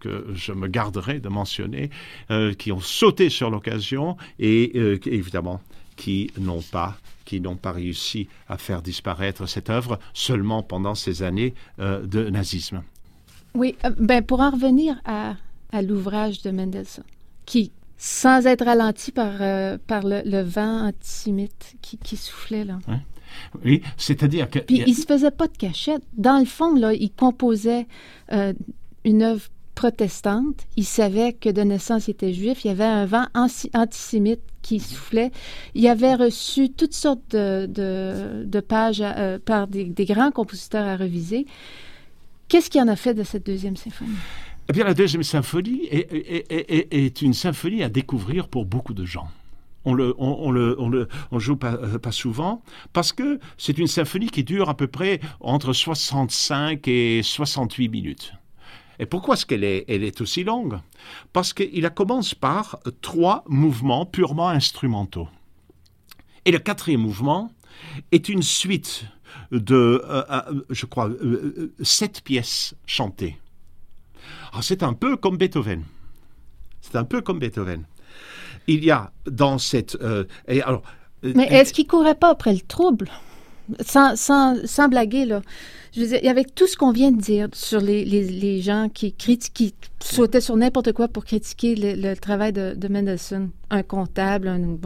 que 0.00 0.26
je 0.34 0.52
me 0.52 0.68
garderai 0.68 1.20
de 1.20 1.28
mentionner, 1.28 1.90
euh, 2.30 2.52
qui 2.54 2.72
ont 2.72 2.80
sauté 2.80 3.28
sur 3.28 3.50
l'occasion 3.50 4.16
et 4.38 4.72
euh, 4.74 4.98
évidemment 5.06 5.60
qui 5.96 6.30
n'ont 6.38 6.62
pas 6.62 6.96
qui 7.24 7.40
n'ont 7.40 7.56
pas 7.56 7.72
réussi 7.72 8.28
à 8.48 8.56
faire 8.56 8.82
disparaître 8.82 9.46
cette 9.46 9.68
œuvre 9.68 9.98
seulement 10.14 10.62
pendant 10.62 10.94
ces 10.94 11.24
années 11.24 11.54
euh, 11.80 12.06
de 12.06 12.30
nazisme. 12.30 12.82
Oui, 13.54 13.74
ben 13.98 14.22
pour 14.22 14.40
en 14.40 14.50
revenir 14.50 15.00
à, 15.04 15.34
à 15.72 15.82
l'ouvrage 15.82 16.42
de 16.42 16.50
Mendelssohn, 16.52 17.02
qui, 17.46 17.72
sans 17.96 18.46
être 18.46 18.64
ralenti 18.64 19.10
par, 19.10 19.32
par 19.88 20.02
le, 20.04 20.42
vent 20.42 20.86
antisémite 20.88 21.74
qui, 21.80 21.96
qui 21.98 22.16
soufflait 22.16 22.64
là. 22.64 22.78
Oui, 23.64 23.82
c'est-à-dire 23.96 24.50
que... 24.50 24.58
Puis 24.60 24.82
il 24.86 24.94
se 24.94 25.06
faisait 25.06 25.30
pas 25.30 25.46
de 25.46 25.56
cachette. 25.56 26.02
Dans 26.16 26.38
le 26.38 26.44
fond, 26.44 26.74
là, 26.74 26.92
il 26.92 27.10
composait 27.10 27.86
euh, 28.32 28.52
une 29.04 29.22
œuvre 29.22 29.42
protestante. 29.74 30.66
Il 30.76 30.84
savait 30.84 31.32
que 31.32 31.48
de 31.48 31.62
naissance 31.62 32.08
il 32.08 32.12
était 32.12 32.32
juif. 32.32 32.64
Il 32.64 32.68
y 32.68 32.70
avait 32.70 32.84
un 32.84 33.06
vent 33.06 33.26
antisémite 33.74 34.40
qui 34.62 34.80
soufflait. 34.80 35.30
Il 35.74 35.86
avait 35.86 36.14
reçu 36.14 36.70
toutes 36.70 36.94
sortes 36.94 37.30
de, 37.30 38.60
pages 38.60 39.02
euh, 39.02 39.38
par 39.38 39.68
des, 39.68 39.92
grands 40.04 40.30
compositeurs 40.30 40.86
à 40.86 40.96
reviser. 40.96 41.46
Qu'est-ce 42.48 42.70
qu'il 42.70 42.80
en 42.80 42.88
a 42.88 42.96
fait 42.96 43.14
de 43.14 43.22
cette 43.22 43.46
deuxième 43.46 43.76
symphonie? 43.76 44.16
Eh 44.68 44.72
bien, 44.72 44.84
la 44.84 44.94
deuxième 44.94 45.22
symphonie 45.22 45.82
est 45.90 47.22
une 47.22 47.34
symphonie 47.34 47.84
à 47.84 47.88
découvrir 47.88 48.48
pour 48.48 48.66
beaucoup 48.66 48.94
de 48.94 49.04
gens 49.04 49.28
on 49.86 49.94
le, 49.94 50.76
le, 50.90 51.38
joue 51.38 51.56
pas, 51.56 51.74
euh, 51.74 51.98
pas 51.98 52.12
souvent, 52.12 52.62
parce 52.92 53.12
que 53.12 53.38
c'est 53.56 53.78
une 53.78 53.86
symphonie 53.86 54.28
qui 54.28 54.44
dure 54.44 54.68
à 54.68 54.76
peu 54.76 54.88
près 54.88 55.20
entre 55.40 55.72
65 55.72 56.86
et 56.88 57.22
68 57.22 57.88
minutes. 57.88 58.32
Et 58.98 59.06
pourquoi 59.06 59.34
est-ce 59.34 59.46
qu'elle 59.46 59.64
est, 59.64 60.20
aussi 60.20 60.42
longue? 60.42 60.78
Parce 61.32 61.52
qu'il 61.52 61.88
commence 61.90 62.34
par 62.34 62.80
trois 63.00 63.44
mouvements 63.46 64.06
purement 64.06 64.48
instrumentaux. 64.48 65.28
Et 66.44 66.50
le 66.50 66.58
quatrième 66.58 67.02
mouvement 67.02 67.50
est 68.10 68.28
une 68.28 68.42
suite 68.42 69.04
de, 69.52 70.02
euh, 70.04 70.24
euh, 70.30 70.62
je 70.70 70.86
crois, 70.86 71.10
sept 71.82 72.22
pièces 72.22 72.74
chantées. 72.86 73.38
c'est 74.62 74.82
un 74.82 74.94
peu 74.94 75.16
comme 75.16 75.36
Beethoven. 75.36 75.84
C'est 76.80 76.96
un 76.96 77.04
peu 77.04 77.20
comme 77.20 77.38
Beethoven 77.38 77.84
il 78.66 78.84
y 78.84 78.90
a 78.90 79.10
dans 79.26 79.58
cette... 79.58 79.96
Euh, 80.02 80.24
et 80.48 80.62
alors, 80.62 80.82
euh, 81.24 81.32
Mais 81.34 81.46
est-ce 81.46 81.72
qu'il 81.72 81.86
courait 81.86 82.14
pas 82.14 82.30
après 82.30 82.52
le 82.52 82.60
trouble? 82.60 83.08
Sans, 83.80 84.16
sans, 84.16 84.56
sans 84.64 84.88
blaguer, 84.88 85.24
là. 85.24 85.42
Je 85.94 86.02
veux 86.02 86.06
dire, 86.08 86.30
avec 86.30 86.54
tout 86.54 86.66
ce 86.66 86.76
qu'on 86.76 86.92
vient 86.92 87.10
de 87.10 87.20
dire 87.20 87.48
sur 87.54 87.80
les, 87.80 88.04
les, 88.04 88.22
les 88.22 88.60
gens 88.60 88.90
qui, 88.92 89.12
qui 89.12 89.38
sautaient 89.98 90.42
sur 90.42 90.54
n'importe 90.56 90.92
quoi 90.92 91.08
pour 91.08 91.24
critiquer 91.24 91.74
le, 91.74 92.14
travail 92.14 92.52
de, 92.52 92.74
de, 92.76 92.88
Mendelssohn, 92.88 93.48
un 93.70 93.82
comptable, 93.82 94.48
un, 94.48 94.76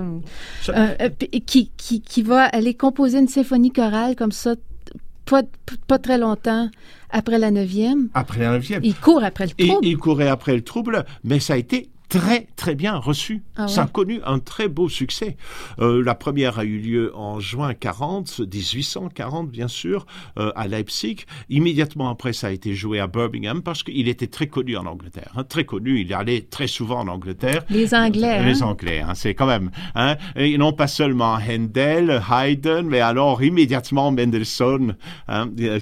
euh, 0.68 1.08
qui, 1.46 1.70
qui, 1.76 2.00
qui, 2.00 2.22
va 2.22 2.44
aller 2.44 2.74
composer 2.74 3.18
une 3.18 3.28
symphonie 3.28 3.72
chorale 3.72 4.14
comme 4.14 4.30
ça 4.30 4.54
pas, 5.24 5.42
pas 5.86 5.98
très 5.98 6.18
longtemps 6.18 6.70
après 7.10 7.38
la 7.38 7.50
neuvième. 7.50 8.08
Après 8.14 8.40
la 8.40 8.52
neuvième. 8.52 8.82
Il 8.84 8.94
court 8.94 9.24
après 9.24 9.46
le 9.46 9.66
trouble. 9.66 9.86
il 9.86 9.96
courait 9.96 10.28
après 10.28 10.54
le 10.54 10.62
trouble, 10.62 11.04
mais 11.24 11.40
ça 11.40 11.54
a 11.54 11.56
été 11.56 11.88
très 12.10 12.48
très 12.56 12.74
bien 12.74 12.96
reçu. 12.96 13.42
Ah 13.56 13.68
Ça 13.68 13.84
a 13.84 13.86
connu 13.86 14.20
un 14.26 14.38
très 14.38 14.68
beau 14.68 14.88
succès. 14.88 15.36
Euh, 15.78 16.02
la 16.04 16.14
première 16.14 16.58
a 16.58 16.64
eu 16.64 16.78
lieu 16.78 17.16
en 17.16 17.40
juin 17.40 17.72
40, 17.72 18.40
1840 18.40 19.50
bien 19.50 19.68
sûr, 19.68 20.06
euh, 20.38 20.52
à 20.56 20.68
Leipzig. 20.68 21.24
Immédiatement 21.48 22.10
après, 22.10 22.32
ça 22.32 22.48
a 22.48 22.50
été 22.50 22.74
joué 22.74 23.00
à 23.00 23.06
Birmingham 23.06 23.62
parce 23.62 23.82
qu'il 23.82 24.08
était 24.08 24.26
très 24.26 24.48
connu 24.48 24.76
en 24.76 24.86
Angleterre. 24.86 25.32
hein, 25.36 25.44
très 25.44 25.64
connu, 25.64 26.00
il 26.00 26.12
allait 26.12 26.42
très 26.42 26.66
souvent 26.66 27.00
en 27.00 27.08
Angleterre. 27.08 27.64
Les 27.70 27.94
Anglais. 27.94 28.44
Les 28.44 28.62
hein? 28.62 28.66
Anglais, 28.66 29.00
hein, 29.00 29.14
c'est 29.14 29.34
quand 29.34 29.46
même. 29.46 29.70
Et 30.36 30.58
non 30.58 30.72
pas 30.72 30.88
seulement 30.88 31.34
Handel, 31.34 32.20
Haydn, 32.30 32.82
mais 32.86 33.00
alors 33.00 33.42
immédiatement 33.42 34.10
Mendelssohn, 34.10 34.96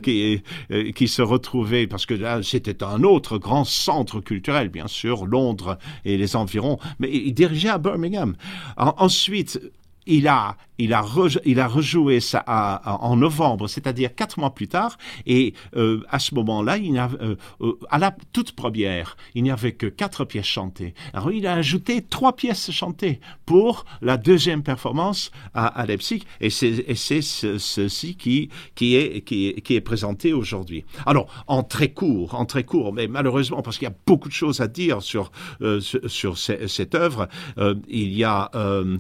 qui, 0.03 0.43
euh, 0.71 0.93
qui 0.93 1.09
se 1.09 1.23
retrouvait, 1.23 1.87
parce 1.87 2.05
que 2.05 2.15
là, 2.15 2.41
c'était 2.43 2.83
un 2.85 3.03
autre 3.03 3.39
grand 3.39 3.65
centre 3.65 4.21
culturel, 4.21 4.69
bien 4.69 4.87
sûr, 4.87 5.25
Londres 5.25 5.79
et 6.05 6.18
les 6.19 6.37
environs, 6.37 6.79
mais 6.99 7.11
il 7.11 7.33
dirigeait 7.33 7.69
à 7.71 7.79
Birmingham. 7.79 8.35
En- 8.77 8.95
ensuite, 8.99 9.61
il 10.09 10.27
a, 10.29 10.57
il 10.79 10.93
a, 10.95 11.05
il 11.45 11.61
a 11.61 11.67
rejoué 11.69 12.21
ça 12.21 12.43
à- 12.47 12.77
à- 12.91 12.97
en 13.03 13.17
novembre, 13.17 13.69
c'est-à-dire 13.69 14.15
quatre 14.15 14.39
mois 14.39 14.55
plus 14.55 14.69
tard, 14.69 14.97
et 15.27 15.55
euh, 15.77 16.03
à 16.09 16.19
ce 16.19 16.35
moment-là, 16.35 16.77
il 16.79 16.99
avait, 16.99 17.19
euh, 17.23 17.37
euh, 17.61 17.73
à 17.91 17.99
la 17.99 18.15
toute 18.33 18.53
première, 18.53 19.17
il 19.35 19.43
n'y 19.43 19.51
avait 19.51 19.73
que 19.73 19.87
quatre 19.87 20.25
pièces 20.25 20.47
chantées. 20.47 20.95
Alors 21.13 21.31
il 21.33 21.47
a 21.47 21.55
ajouté 21.55 22.03
trois 22.03 22.35
pièces 22.35 22.71
chantées 22.71 23.21
pour 23.45 23.85
la 24.03 24.17
deuxième 24.17 24.63
performance 24.63 25.31
à, 25.55 25.67
à 25.67 25.85
Leipzig, 25.87 26.23
et 26.41 26.51
c'est 26.51 27.23
ce- 27.23 27.59
ceci 27.59 28.15
qui, 28.17 28.49
qui, 28.75 28.97
est, 28.97 29.21
qui, 29.23 29.49
est, 29.49 29.61
qui 29.61 29.75
est 29.75 29.81
présenté 29.81 30.33
aujourd'hui. 30.33 30.85
Alors, 31.07 31.27
en 31.47 31.63
très 31.63 31.91
court, 31.91 32.35
en 32.35 32.45
très 32.47 32.65
court, 32.65 32.93
mais 32.93 33.09
malheureusement, 33.09 33.63
parce 33.63 33.79
qu'il 33.79 33.89
y 33.89 33.91
a 33.91 33.95
beaucoup 34.07 34.29
de 34.29 34.35
choses 34.35 34.61
à 34.61 34.69
dire 34.69 35.03
sur, 35.03 35.31
euh, 35.61 35.81
sur, 35.81 36.11
sur 36.11 36.39
ce- 36.39 36.67
cette 36.67 36.95
œuvre, 36.95 37.29
euh, 37.59 37.75
il 37.89 38.13
y 38.15 38.25
a 38.25 38.51
euh, 38.55 38.99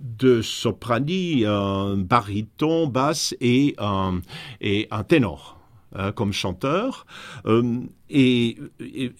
deux 0.00 0.42
sopranis, 0.42 1.44
un 1.46 1.96
baryton, 1.96 2.86
basse 2.86 3.34
et 3.40 3.74
un, 3.78 4.20
et 4.60 4.88
un 4.90 5.04
ténor 5.04 5.58
euh, 5.96 6.12
comme 6.12 6.32
chanteur. 6.32 7.06
Euh, 7.46 7.80
et, 8.08 8.58
et- 8.80 9.12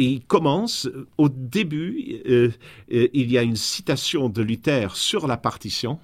il 0.00 0.20
commence, 0.24 0.88
au 1.16 1.28
début, 1.28 2.22
euh, 2.28 2.50
il 2.88 3.32
y 3.32 3.36
a 3.36 3.42
une 3.42 3.56
citation 3.56 4.28
de 4.28 4.42
Luther 4.42 4.94
sur 4.94 5.26
la 5.26 5.36
partition. 5.36 5.98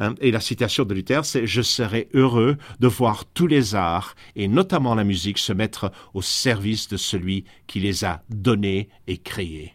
Hein, 0.00 0.14
et 0.22 0.30
la 0.30 0.40
citation 0.40 0.84
de 0.86 0.94
Luther, 0.94 1.24
c'est 1.26 1.46
Je 1.46 1.60
serais 1.60 2.08
heureux 2.14 2.56
de 2.80 2.88
voir 2.88 3.26
tous 3.26 3.46
les 3.46 3.74
arts, 3.74 4.14
et 4.36 4.48
notamment 4.48 4.94
la 4.94 5.04
musique, 5.04 5.36
se 5.38 5.52
mettre 5.52 5.92
au 6.14 6.22
service 6.22 6.88
de 6.88 6.96
celui 6.96 7.44
qui 7.66 7.78
les 7.78 8.06
a 8.06 8.22
donnés 8.30 8.88
et 9.06 9.18
créés. 9.18 9.74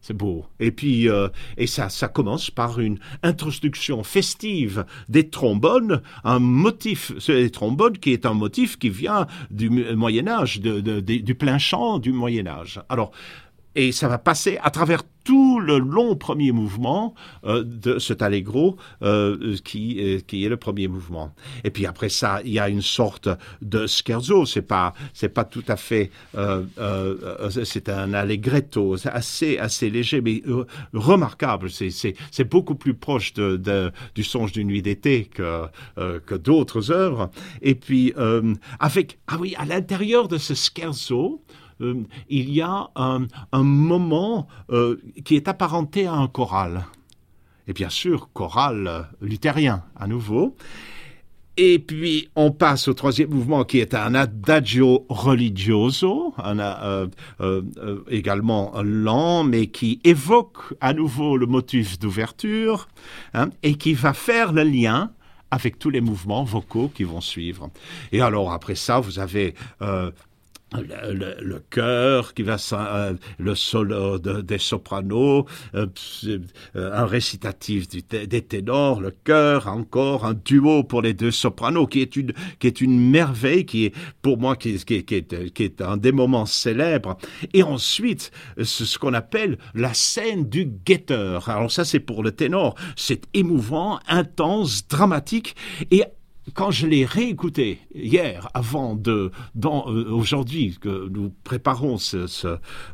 C'est 0.00 0.16
beau. 0.16 0.46
Et 0.60 0.70
puis, 0.70 1.08
euh, 1.08 1.28
et 1.58 1.66
ça, 1.66 1.90
ça 1.90 2.08
commence 2.08 2.50
par 2.50 2.80
une 2.80 2.98
introduction 3.22 4.02
festive 4.02 4.86
des 5.08 5.28
trombones, 5.28 6.00
un 6.24 6.38
motif, 6.38 7.12
trombones 7.52 7.98
qui 7.98 8.12
est 8.12 8.24
un 8.24 8.32
motif 8.32 8.78
qui 8.78 8.88
vient 8.88 9.26
du 9.50 9.68
Moyen 9.68 10.26
Âge, 10.26 10.60
du 10.60 11.34
plein 11.34 11.58
chant 11.58 11.98
du 11.98 12.12
Moyen 12.12 12.46
Âge. 12.46 12.80
Alors, 12.88 13.12
et 13.74 13.92
ça 13.92 14.08
va 14.08 14.18
passer 14.18 14.58
à 14.62 14.70
travers 14.70 15.02
tout 15.24 15.60
le 15.60 15.78
long 15.78 16.16
premier 16.16 16.52
mouvement 16.52 17.14
euh, 17.44 17.62
de 17.64 17.98
cet 17.98 18.22
allegro 18.22 18.76
euh, 19.02 19.56
qui, 19.64 19.98
euh, 20.00 20.20
qui 20.26 20.44
est 20.44 20.48
le 20.48 20.56
premier 20.56 20.88
mouvement. 20.88 21.34
Et 21.62 21.70
puis 21.70 21.86
après 21.86 22.08
ça, 22.08 22.40
il 22.44 22.52
y 22.52 22.58
a 22.58 22.68
une 22.68 22.82
sorte 22.82 23.28
de 23.62 23.86
scherzo. 23.86 24.46
C'est 24.46 24.62
pas 24.62 24.94
c'est 25.12 25.28
pas 25.28 25.44
tout 25.44 25.64
à 25.68 25.76
fait 25.76 26.10
euh, 26.36 26.64
c'est 27.64 27.88
un 27.88 28.14
allegretto 28.14 28.96
assez 29.04 29.58
assez 29.58 29.90
léger 29.90 30.20
mais 30.20 30.42
remarquable. 30.92 31.70
C'est 31.70 31.90
c'est 31.90 32.44
beaucoup 32.44 32.74
plus 32.74 32.94
proche 32.94 33.34
de, 33.34 33.92
du 34.14 34.24
songe 34.24 34.52
d'une 34.52 34.68
nuit 34.68 34.82
d'été 34.82 35.24
que 35.24 35.66
que 35.96 36.34
d'autres 36.34 36.90
œuvres. 36.90 37.30
Et 37.62 37.74
puis 37.74 38.14
avec 38.78 39.18
ah 39.28 39.36
oui 39.38 39.54
à 39.58 39.64
l'intérieur 39.64 40.28
de 40.28 40.38
ce 40.38 40.54
scherzo 40.54 41.42
euh, 41.80 42.02
il 42.28 42.50
y 42.50 42.60
a 42.60 42.90
un, 42.96 43.26
moment 43.52 44.48
euh, 44.70 44.96
qui 45.24 45.36
est 45.36 45.48
apparenté 45.48 46.06
à 46.06 46.14
un 46.14 46.28
choral. 46.28 46.86
Et 47.66 47.72
bien 47.72 47.90
sûr, 47.90 48.30
choral 48.32 48.86
euh, 48.86 49.02
luthérien 49.20 49.84
à 49.96 50.06
nouveau. 50.06 50.56
Et 51.56 51.78
puis, 51.78 52.28
on 52.36 52.52
passe 52.52 52.88
au 52.88 52.94
troisième 52.94 53.30
mouvement 53.30 53.64
qui 53.64 53.80
est 53.80 53.94
un 53.94 54.14
adagio 54.14 55.04
religioso, 55.10 56.34
également 58.08 58.72
lent, 58.82 59.44
mais 59.44 59.66
qui 59.66 60.00
évoque 60.04 60.74
à 60.80 60.94
nouveau 60.94 61.36
le 61.36 61.46
motif 61.46 61.98
d'ouverture 61.98 62.88
hein, 63.34 63.50
et 63.62 63.74
qui 63.74 63.92
va 63.92 64.14
faire 64.14 64.52
le 64.52 64.62
lien 64.62 65.10
avec 65.50 65.78
tous 65.78 65.90
les 65.90 66.00
mouvements 66.00 66.44
vocaux 66.44 66.90
qui 66.94 67.04
vont 67.04 67.20
suivre. 67.20 67.68
Et 68.12 68.22
alors, 68.22 68.52
après 68.52 68.76
ça, 68.76 69.00
vous 69.00 69.18
avez 69.18 69.54
le, 70.72 71.12
le, 71.12 71.36
le 71.40 71.62
chœur 71.70 72.34
qui 72.34 72.42
va 72.42 72.56
euh, 72.72 73.14
le 73.38 73.54
solo 73.54 74.18
de, 74.18 74.40
des 74.40 74.58
sopranos, 74.58 75.46
euh, 75.74 75.86
un 76.74 77.06
récitatif 77.06 77.88
du, 77.88 78.02
des 78.02 78.42
ténors, 78.42 79.00
le 79.00 79.10
chœur, 79.10 79.66
encore 79.68 80.24
un 80.24 80.34
duo 80.34 80.84
pour 80.84 81.02
les 81.02 81.14
deux 81.14 81.30
sopranos 81.30 81.86
qui 81.86 82.00
est 82.00 82.16
une 82.16 82.32
qui 82.58 82.66
est 82.66 82.80
une 82.80 83.10
merveille 83.10 83.66
qui 83.66 83.86
est 83.86 83.94
pour 84.22 84.38
moi 84.38 84.56
qui, 84.56 84.76
qui, 84.84 85.04
qui 85.04 85.14
est 85.16 85.52
qui 85.52 85.64
est 85.64 85.80
un 85.80 85.96
des 85.96 86.12
moments 86.12 86.46
célèbres. 86.46 87.16
Et 87.52 87.62
ensuite 87.62 88.30
ce, 88.62 88.84
ce 88.84 88.98
qu'on 88.98 89.14
appelle 89.14 89.58
la 89.74 89.94
scène 89.94 90.48
du 90.48 90.66
guetteur. 90.66 91.48
Alors 91.48 91.72
ça 91.72 91.84
c'est 91.84 92.00
pour 92.00 92.22
le 92.22 92.32
ténor, 92.32 92.74
c'est 92.96 93.24
émouvant, 93.34 93.98
intense, 94.08 94.86
dramatique 94.86 95.56
et 95.90 96.04
quand 96.54 96.70
je 96.70 96.86
l'ai 96.86 97.04
réécouté 97.04 97.80
hier, 97.94 98.48
avant 98.54 98.94
de, 98.94 99.30
euh, 99.64 100.10
aujourd'hui 100.10 100.76
que 100.80 101.08
nous 101.08 101.32
préparons 101.44 101.98
ce, 101.98 102.26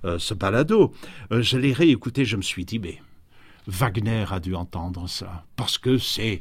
euh, 0.04 0.18
balado, 0.38 0.92
euh, 1.32 1.42
je 1.42 1.58
l'ai 1.58 1.72
réécouté, 1.72 2.24
je 2.24 2.36
me 2.36 2.42
suis 2.42 2.64
dit, 2.64 2.78
mais 2.78 3.00
Wagner 3.66 4.24
a 4.30 4.38
dû 4.38 4.54
entendre 4.54 5.08
ça, 5.08 5.44
parce 5.56 5.76
que 5.76 5.98
c'est, 5.98 6.40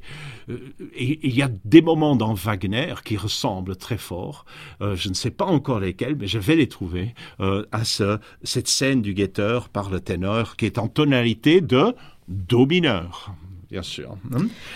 il 0.95 1.35
y 1.35 1.41
a 1.41 1.49
des 1.65 1.81
moments 1.81 2.15
dans 2.15 2.35
Wagner 2.35 2.93
qui 3.03 3.17
ressemblent 3.17 3.75
très 3.75 3.97
fort. 3.97 4.45
Je 4.79 5.09
ne 5.09 5.15
sais 5.15 5.31
pas 5.31 5.45
encore 5.45 5.79
lesquels, 5.79 6.15
mais 6.15 6.27
je 6.27 6.37
vais 6.37 6.55
les 6.55 6.67
trouver 6.67 7.15
à 7.39 7.83
ce, 7.83 8.19
cette 8.43 8.67
scène 8.67 9.01
du 9.01 9.15
guetteur 9.15 9.69
par 9.69 9.89
le 9.89 10.01
ténor 10.01 10.55
qui 10.55 10.67
est 10.67 10.77
en 10.77 10.87
tonalité 10.87 11.61
de 11.61 11.95
do 12.27 12.67
mineur 12.67 13.33
bien 13.75 13.83
sûr. 13.83 14.17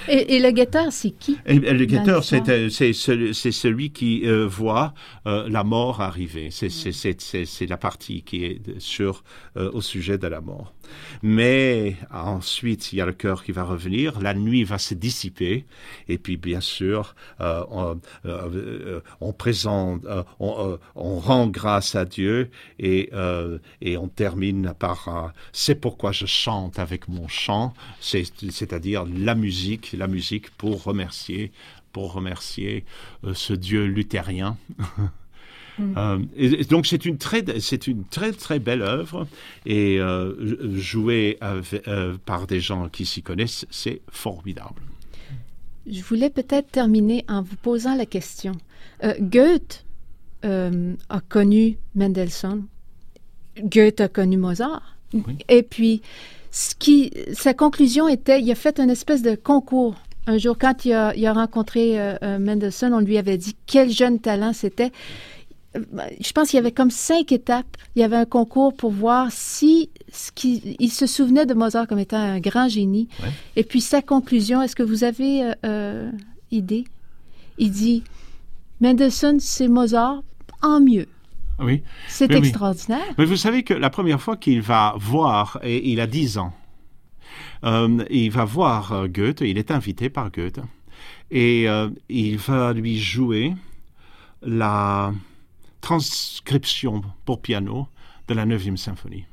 Et, 0.10 0.36
et, 0.36 0.40
le 0.40 0.52
guetteur, 0.52 0.92
c'est 0.92 1.12
qui? 1.12 1.38
Et, 1.46 1.58
Le 1.58 1.86
guetteur, 1.86 2.22
c'est 2.26 2.44
celui, 2.92 3.34
celui, 3.34 3.92
qui 3.92 4.24
euh, 4.26 4.46
voit 4.46 4.94
euh, 5.26 5.48
la 5.48 5.64
mort 5.64 6.02
arriver. 6.02 6.50
C'est 6.52 7.70
la 7.70 7.78
partie 7.78 8.24
qui 8.24 8.44
est 8.44 8.80
sur 8.80 9.24
euh, 9.56 9.72
au 9.72 9.80
sujet 9.80 10.18
de 10.18 10.28
la 10.28 10.42
mort. 10.42 10.74
Mais 11.22 11.96
ensuite, 12.12 12.94
il 12.94 12.98
y 12.98 13.02
a 13.02 13.06
le 13.06 13.14
cœur 13.14 13.44
qui 13.44 13.52
va 13.52 13.64
revenir, 13.64 14.20
la 14.20 14.34
nuit 14.34 14.64
va 14.64 14.78
se 14.78 14.94
dissiper, 14.94 15.66
et 16.08 16.18
puis 16.18 16.38
bien 16.38 16.62
sûr, 16.62 17.16
euh, 17.42 17.64
on, 17.70 18.00
on, 19.22 19.34
présente, 19.34 20.06
euh, 20.06 20.24
on, 20.40 21.20
rend 21.20 21.48
grâce 21.48 21.96
à 21.96 22.06
Dieu, 22.06 22.50
et, 22.80 23.10
euh, 23.14 23.60
et 23.82 23.98
on 23.98 24.08
termine 24.08 24.74
par 24.78 25.34
c'est 25.52 25.76
pourquoi 25.76 26.12
je 26.12 26.26
chante 26.26 26.80
avec 26.80 27.08
mon 27.08 27.28
chant, 27.28 27.74
c'est-à-dire 28.00 29.06
la 29.06 29.36
musique, 29.36 29.94
la 29.94 30.08
musique 30.08 30.50
pour 30.52 30.84
remercier, 30.84 31.52
pour 31.92 32.14
remercier 32.14 32.86
euh, 33.24 33.34
ce 33.34 33.54
Dieu 33.54 33.86
luthérien. 33.86 34.58
Mm. 35.80 35.94
Euh, 35.98 36.20
et, 36.36 36.64
donc 36.66 36.86
c'est 36.86 37.06
une 37.06 37.18
très 37.18 37.44
c'est 37.60 37.88
une 37.88 38.04
très 38.04 38.32
très 38.34 38.60
belle 38.60 38.82
œuvre 38.82 39.28
et 39.66 40.00
euh, 40.00 40.78
jouée 40.78 41.38
avec, 41.42 41.88
euh, 41.88 42.18
par 42.26 42.48
des 42.48 42.60
gens 42.60 42.90
qui 42.90 43.06
s'y 43.06 43.22
connaissent 43.22 43.66
c'est 43.70 44.02
formidable. 44.12 44.82
Je 45.90 46.04
voulais 46.04 46.30
peut-être 46.30 46.70
terminer 46.70 47.26
en 47.28 47.42
vous 47.42 47.56
posant 47.56 47.96
la 47.96 48.06
question. 48.06 48.52
Goethe 49.20 49.86
a 50.44 51.22
connu 51.28 51.78
Mendelssohn, 51.96 52.66
Goethe 53.64 54.02
a 54.02 54.08
connu 54.08 54.38
Mozart, 54.38 54.98
oui. 55.14 55.38
et 55.48 55.64
puis 55.64 56.02
ce 56.52 56.76
qui, 56.76 57.12
sa 57.34 57.54
conclusion 57.54 58.08
était, 58.08 58.42
il 58.42 58.52
a 58.52 58.56
fait 58.56 58.80
une 58.80 58.90
espèce 58.90 59.22
de 59.22 59.36
concours. 59.36 59.96
Un 60.28 60.38
jour, 60.38 60.58
quand 60.60 60.86
il 60.86 60.94
a, 60.94 61.14
il 61.16 61.26
a 61.26 61.34
rencontré 61.34 62.00
euh, 62.00 62.40
Mendelssohn, 62.40 62.94
on 62.94 63.00
lui 63.00 63.18
avait 63.18 63.38
dit 63.38 63.56
quel 63.66 63.90
jeune 63.90 64.20
talent 64.20 64.54
c'était. 64.54 64.92
Je 65.76 66.32
pense 66.34 66.50
qu'il 66.50 66.58
y 66.58 66.60
avait 66.60 66.72
comme 66.72 66.90
cinq 66.92 67.32
étapes. 67.32 67.78
Il 67.96 68.00
y 68.00 68.04
avait 68.04 68.16
un 68.16 68.26
concours 68.26 68.76
pour 68.76 68.92
voir 68.92 69.32
si 69.32 69.90
ce 70.12 70.32
qui, 70.32 70.76
il 70.80 70.90
se 70.92 71.06
souvenait 71.06 71.46
de 71.46 71.54
Mozart 71.54 71.88
comme 71.88 72.00
étant 72.00 72.18
un 72.18 72.40
grand 72.40 72.68
génie. 72.68 73.08
Ouais. 73.22 73.30
Et 73.56 73.64
puis 73.64 73.82
sa 73.82 74.02
conclusion, 74.02 74.62
est-ce 74.62 74.76
que 74.76 74.84
vous 74.84 75.04
avez 75.04 75.52
euh, 75.66 76.12
idée? 76.52 76.86
Il 77.60 77.72
dit 77.72 78.04
Mendelssohn, 78.82 79.40
c'est 79.40 79.68
Mozart 79.68 80.24
en 80.62 80.80
mieux. 80.82 81.08
Oui. 81.60 81.84
C'est 82.08 82.30
Oui, 82.30 82.38
oui. 82.40 82.48
extraordinaire. 82.48 83.14
Mais 83.18 83.26
vous 83.26 83.36
savez 83.36 83.64
que 83.64 83.74
la 83.74 83.90
première 83.90 84.22
fois 84.22 84.38
qu'il 84.38 84.62
va 84.62 84.96
voir, 84.98 85.60
et 85.62 85.92
il 85.92 86.00
a 86.00 86.08
10 86.08 86.38
ans, 86.38 86.54
euh, 87.66 88.04
il 88.10 88.32
va 88.32 88.46
voir 88.46 88.94
euh, 88.94 89.08
Goethe, 89.08 89.42
il 89.42 89.58
est 89.58 89.70
invité 89.70 90.10
par 90.10 90.32
Goethe, 90.32 90.62
et 91.30 91.68
euh, 91.68 91.90
il 92.08 92.38
va 92.38 92.72
lui 92.74 92.98
jouer 92.98 93.54
la 94.42 95.12
transcription 95.82 97.02
pour 97.26 97.42
piano 97.42 97.88
de 98.28 98.34
la 98.34 98.46
9e 98.46 98.78
symphonie. 98.78 99.26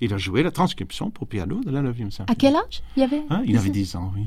Il 0.00 0.14
a 0.14 0.18
joué 0.18 0.42
la 0.42 0.50
transcription 0.50 1.10
pour 1.10 1.26
piano 1.26 1.60
de 1.62 1.70
la 1.70 1.82
9e 1.82 2.10
symphonie. 2.10 2.26
À 2.28 2.34
quel 2.34 2.56
âge 2.56 2.82
il 2.96 3.00
y 3.00 3.02
avait 3.02 3.22
Hein, 3.28 3.42
il 3.44 3.56
avait 3.56 3.70
10 3.70 3.96
ans, 3.96 4.12
oui. 4.16 4.26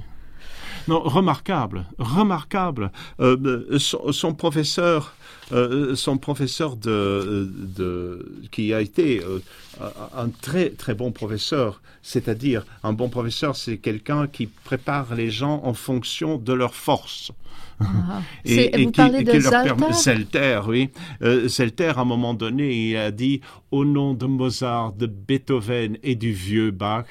Non, 0.87 0.99
remarquable, 1.01 1.85
remarquable. 1.97 2.91
Euh, 3.19 3.79
son, 3.79 4.11
son 4.11 4.33
professeur, 4.33 5.15
euh, 5.51 5.95
son 5.95 6.17
professeur 6.17 6.75
de, 6.75 7.49
de, 7.77 8.47
qui 8.51 8.73
a 8.73 8.81
été 8.81 9.21
euh, 9.23 9.39
un 10.17 10.29
très 10.29 10.69
très 10.71 10.93
bon 10.93 11.11
professeur, 11.11 11.81
c'est-à-dire 12.01 12.65
un 12.83 12.93
bon 12.93 13.09
professeur, 13.09 13.55
c'est 13.55 13.77
quelqu'un 13.77 14.27
qui 14.27 14.47
prépare 14.47 15.15
les 15.15 15.29
gens 15.29 15.61
en 15.63 15.73
fonction 15.73 16.37
de 16.37 16.53
leurs 16.53 16.75
forces. 16.75 17.31
Ah. 17.79 18.21
C'est- 18.45 18.71
vous 18.83 18.91
parlez 18.91 19.19
et 19.19 19.23
de 19.23 19.31
leur 19.31 19.41
Zelter 19.41 19.63
permet- 19.75 19.93
Zelter, 19.93 20.61
oui. 20.67 20.89
Zelter, 21.47 21.97
à 21.97 22.01
un 22.01 22.05
moment 22.05 22.33
donné, 22.33 22.89
il 22.89 22.97
a 22.97 23.11
dit 23.11 23.41
Au 23.71 23.83
nom 23.85 24.13
de 24.13 24.25
Mozart, 24.25 24.93
de 24.93 25.05
Beethoven 25.07 25.97
et 26.03 26.15
du 26.15 26.31
vieux 26.33 26.71
Bach, 26.71 27.05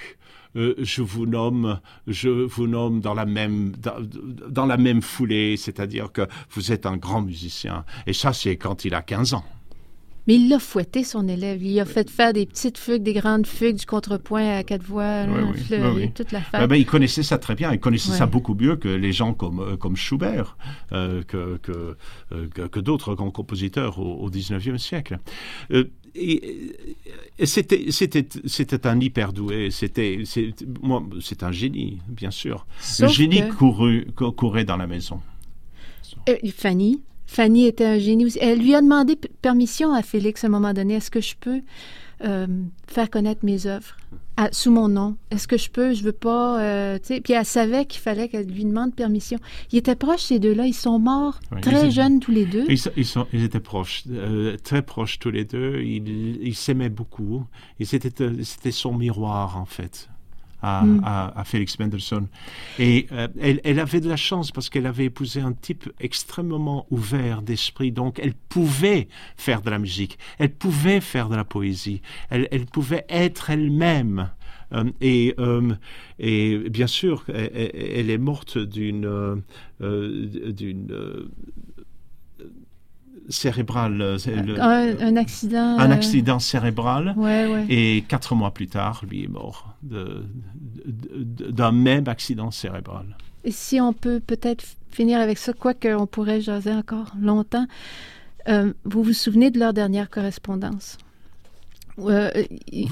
euh, 0.57 0.75
je 0.79 1.03
vous 1.03 1.27
nomme, 1.27 1.81
je 2.07 2.29
vous 2.29 2.67
nomme 2.67 3.01
dans 3.01 3.15
la 3.15 3.25
même, 3.27 3.73
dans, 3.79 3.95
dans 4.49 4.67
la 4.67 4.77
même 4.77 5.03
foulée, 5.03 5.57
c'est-à-dire 5.57 6.13
que 6.13 6.23
vous 6.51 6.73
êtes 6.73 6.87
un 6.87 6.97
grand 6.97 7.23
musicien. 7.23 7.85
Et 8.07 8.13
ça, 8.13 8.33
c'est 8.33 8.57
quand 8.57 8.85
il 8.85 8.95
a 8.95 9.03
15 9.03 9.35
ans. 9.35 9.45
Mais 10.29 10.37
il 10.37 10.49
l'a 10.49 10.61
fouetté, 10.61 11.03
son 11.03 11.27
élève. 11.27 11.61
Il 11.65 11.81
a 11.81 11.85
fait 11.85 12.09
faire 12.09 12.33
des 12.33 12.47
petites 12.47 12.79
fugues, 12.79 13.03
des 13.03 13.13
grandes 13.13 13.45
fugues, 13.45 13.75
du 13.75 13.87
contrepoint 13.87 14.57
à 14.59 14.63
quatre 14.63 14.85
voix, 14.85 15.25
Oui, 15.27 15.35
là, 15.35 15.47
oui, 15.53 15.59
fleurie, 15.61 15.95
oui, 15.97 16.03
oui. 16.05 16.13
toute 16.15 16.31
la 16.31 16.39
Ah 16.53 16.61
fête. 16.61 16.69
ben, 16.71 16.77
il 16.77 16.87
connaissait 16.87 17.25
ça 17.25 17.39
très 17.39 17.57
bien. 17.57 17.73
Il 17.73 17.81
connaissait 17.81 18.13
ça 18.13 18.27
beaucoup 18.27 18.55
mieux 18.55 18.77
que 18.77 18.87
les 18.89 19.13
gens 19.13 19.35
comme, 19.35 19.59
euh, 19.59 19.77
comme 19.77 19.97
Schubert, 19.97 20.57
euh, 20.93 21.25
que, 21.25 21.57
que, 21.57 21.97
que, 22.55 22.63
que 22.69 22.79
d'autres 22.79 23.17
grands 23.17 23.33
compositeurs 23.33 23.99
au, 23.99 24.15
au 24.25 24.31
19e 24.31 24.79
siècle. 24.79 25.19
Euh, 25.73 25.91
et, 26.15 26.75
et 27.39 27.47
c'était, 27.47 27.91
c'était, 27.91 28.27
c'était 28.47 28.87
un 28.87 29.01
hyper 29.01 29.33
doué. 29.33 29.71
C'était, 29.71 30.23
c'est, 30.25 30.55
moi, 30.83 31.03
c'est 31.21 31.43
un 31.43 31.53
génie, 31.53 31.99
bien 32.09 32.31
sûr. 32.31 32.67
Le 33.01 33.09
génie 33.09 33.41
que- 33.49 33.55
couru- 33.55 34.07
cou- 34.15 34.33
courait 34.33 34.65
dans 34.65 34.77
la 34.77 34.87
maison. 34.87 35.21
Euh, 36.29 36.37
Fanny. 36.57 37.01
Fanny 37.27 37.67
était 37.67 37.87
un 37.87 37.99
génie 37.99 38.27
aussi. 38.27 38.39
Elle 38.41 38.59
lui 38.61 38.75
a 38.75 38.83
demandé 38.83 39.17
permission 39.41 39.93
à 39.95 40.03
Félix 40.03 40.45
à 40.45 40.49
un 40.49 40.51
moment 40.51 40.75
donné. 40.75 40.95
Est-ce 40.95 41.11
que 41.11 41.21
je 41.21 41.35
peux 41.41 41.61
euh, 42.25 42.47
faire 42.87 43.09
connaître 43.11 43.45
mes 43.45 43.67
œuvres? 43.67 43.97
À- 44.37 44.51
sous 44.53 44.71
mon 44.71 44.89
nom? 44.89 45.17
Est-ce 45.31 45.47
que 45.47 45.57
je 45.59 45.71
peux? 45.71 45.93
Je 45.95 46.03
veux 46.03 46.13
pas. 46.13 46.61
euh, 46.61 46.99
tu 46.99 47.07
sais. 47.15 47.21
Puis 47.21 47.33
elle 47.35 47.45
savait 47.45 47.85
qu'il 47.85 48.01
fallait 48.01 48.29
qu'elle 48.29 48.47
lui 48.47 48.65
demande 48.65 48.95
permission. 48.95 49.39
Ils 49.73 49.79
étaient 49.79 49.95
proches, 49.97 50.23
ces 50.23 50.39
deux-là. 50.39 50.67
Ils 50.67 50.73
sont 50.75 50.99
morts 50.99 51.39
très 51.61 51.91
jeunes 51.91 52.21
tous 52.21 52.31
les 52.31 52.47
deux. 52.47 52.65
Ils, 52.69 52.79
sont- 52.79 52.91
ils, 52.97 53.05
sont- 53.07 53.27
ils 53.33 53.45
étaient 53.45 53.61
proches, 53.61 54.05
euh, 54.11 54.57
très 54.63 54.83
proches 54.83 55.19
tous 55.19 55.31
les 55.31 55.45
deux. 55.45 55.81
Ils 55.83 56.55
s'aimaient 56.55 56.89
beaucoup. 56.89 57.45
Euh, 57.81 57.85
c'était 58.43 58.71
son 58.73 58.95
miroir, 58.95 59.57
en 59.59 59.65
fait, 59.67 60.09
à, 60.63 60.83
Mm. 60.85 61.01
à- 61.05 61.41
à 61.41 61.45
Félix 61.45 61.79
Mendelssohn. 61.79 62.27
Et 62.79 63.07
euh, 63.13 63.29
elle, 63.41 63.61
elle 63.65 63.81
avait 63.81 64.01
de 64.01 64.09
la 64.09 64.17
chance 64.17 64.51
parce 64.53 64.71
qu'elle 64.71 64.87
avait 64.87 65.07
épousé 65.07 65.41
un 65.41 65.53
type 65.53 65.91
extrêmement 66.01 66.87
ouvert 66.91 67.43
d'esprit. 67.43 67.93
Donc, 67.93 68.19
elle 68.21 68.35
pouvait 68.35 69.09
faire 69.37 69.61
de 69.63 69.71
la 69.71 69.79
musique. 69.79 70.19
Elle 70.39 70.51
pouvait 70.53 71.01
faire 71.01 71.29
de 71.29 71.37
la 71.37 71.45
poésie. 71.45 72.01
Elle, 72.31 72.49
elle 72.51 72.67
pouvait 72.67 73.05
être 73.09 73.51
elle-même. 73.51 74.31
Euh, 74.73 74.85
et, 75.03 75.35
euh, 75.39 75.75
et 76.19 76.57
bien 76.71 76.87
sûr, 76.87 77.25
elle, 77.29 78.09
est 78.09 78.17
morte 78.19 78.57
d'une 78.57 79.05
euh, 79.05 79.37
d'une 79.81 81.29
cérébrale, 83.33 84.01
euh, 84.01 84.17
le- 84.47 84.61
Un, 84.61 85.01
un 85.01 85.17
accident. 85.17 85.79
un 85.79 85.91
euh, 85.91 85.95
accident 85.95 86.39
cérébral. 86.39 87.15
Ouais, 87.17 87.47
ouais. 87.47 87.67
Et 87.69 88.05
quatre 88.07 88.35
mois 88.35 88.53
plus 88.53 88.69
tard, 88.69 89.03
lui 89.09 89.25
est 89.25 89.29
mort 89.29 89.75
d'un 89.85 91.73
même 91.73 92.09
accident 92.09 92.51
cérébral. 92.51 93.17
Et 93.45 93.51
si 93.51 93.81
on 93.81 93.93
peut 93.93 94.21
peut-être 94.21 94.65
finir 94.91 95.19
avec 95.21 95.39
ça, 95.39 95.53
quoique 95.53 95.89
on 95.95 96.07
pourrait 96.07 96.41
jaser 96.41 96.73
encore 96.73 97.13
longtemps, 97.21 97.67
euh, 98.49 98.73
vous 98.85 99.03
vous 99.03 99.13
souvenez 99.13 99.51
de 99.51 99.59
leur 99.59 99.73
dernière 99.73 100.11
correspondance? 100.11 100.99
Où, 101.99 102.09
euh, 102.09 102.31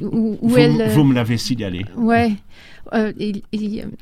où- 0.02 0.36
où 0.42 0.48
vous, 0.48 0.56
elle... 0.58 0.90
vous 0.90 1.04
me 1.04 1.14
l'avez 1.14 1.38
signalé. 1.38 1.86
Euh, 2.92 3.12
il- 3.18 3.42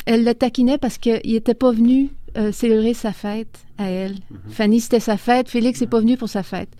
elle 0.06 0.24
le 0.24 0.34
taquinait 0.34 0.78
parce 0.78 0.98
qu'il 0.98 1.20
n'était 1.24 1.54
pas 1.54 1.70
venu 1.72 2.08
euh, 2.38 2.52
célébrer 2.52 2.94
sa 2.94 3.12
fête 3.12 3.64
à 3.78 3.90
elle. 3.90 4.16
Mhm. 4.30 4.50
Fanny, 4.50 4.80
c'était 4.80 5.00
sa 5.00 5.16
fête. 5.16 5.48
Félix 5.48 5.80
n'est 5.80 5.86
pas 5.86 6.00
venu 6.00 6.16
pour 6.16 6.28
sa 6.28 6.42
fête. 6.42 6.70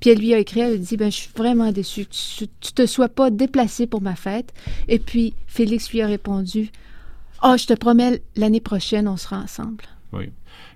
Puis 0.00 0.10
elle 0.10 0.18
lui 0.18 0.34
a 0.34 0.38
écrit, 0.38 0.60
elle 0.60 0.74
a 0.74 0.76
dit, 0.76 0.96
ben, 0.96 1.10
je 1.10 1.16
suis 1.16 1.30
vraiment 1.36 1.72
déçue 1.72 2.04
que 2.04 2.10
tu, 2.10 2.46
tu 2.60 2.72
te 2.72 2.86
sois 2.86 3.08
pas 3.08 3.30
déplacé 3.30 3.86
pour 3.86 4.00
ma 4.00 4.14
fête. 4.14 4.52
Et 4.86 4.98
puis 4.98 5.34
Félix 5.46 5.90
lui 5.90 6.02
a 6.02 6.06
répondu, 6.06 6.70
oh, 7.42 7.54
je 7.58 7.66
te 7.66 7.74
promets, 7.74 8.22
l'année 8.36 8.60
prochaine, 8.60 9.08
on 9.08 9.16
sera 9.16 9.38
ensemble. 9.38 9.84
Oui. 10.12 10.30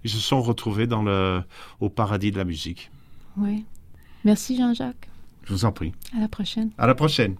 Ils 0.04 0.10
se 0.10 0.18
sont 0.18 0.42
retrouvés 0.42 0.86
dans 0.86 1.02
le, 1.02 1.42
au 1.80 1.88
paradis 1.88 2.30
de 2.32 2.38
la 2.38 2.44
musique. 2.44 2.90
Oui. 3.36 3.64
Merci 4.24 4.56
Jean-Jacques. 4.56 5.08
Je 5.44 5.52
vous 5.52 5.64
en 5.64 5.72
prie. 5.72 5.92
À 6.16 6.20
la 6.20 6.28
prochaine. 6.28 6.70
À 6.78 6.86
la 6.86 6.94
prochaine. 6.94 7.36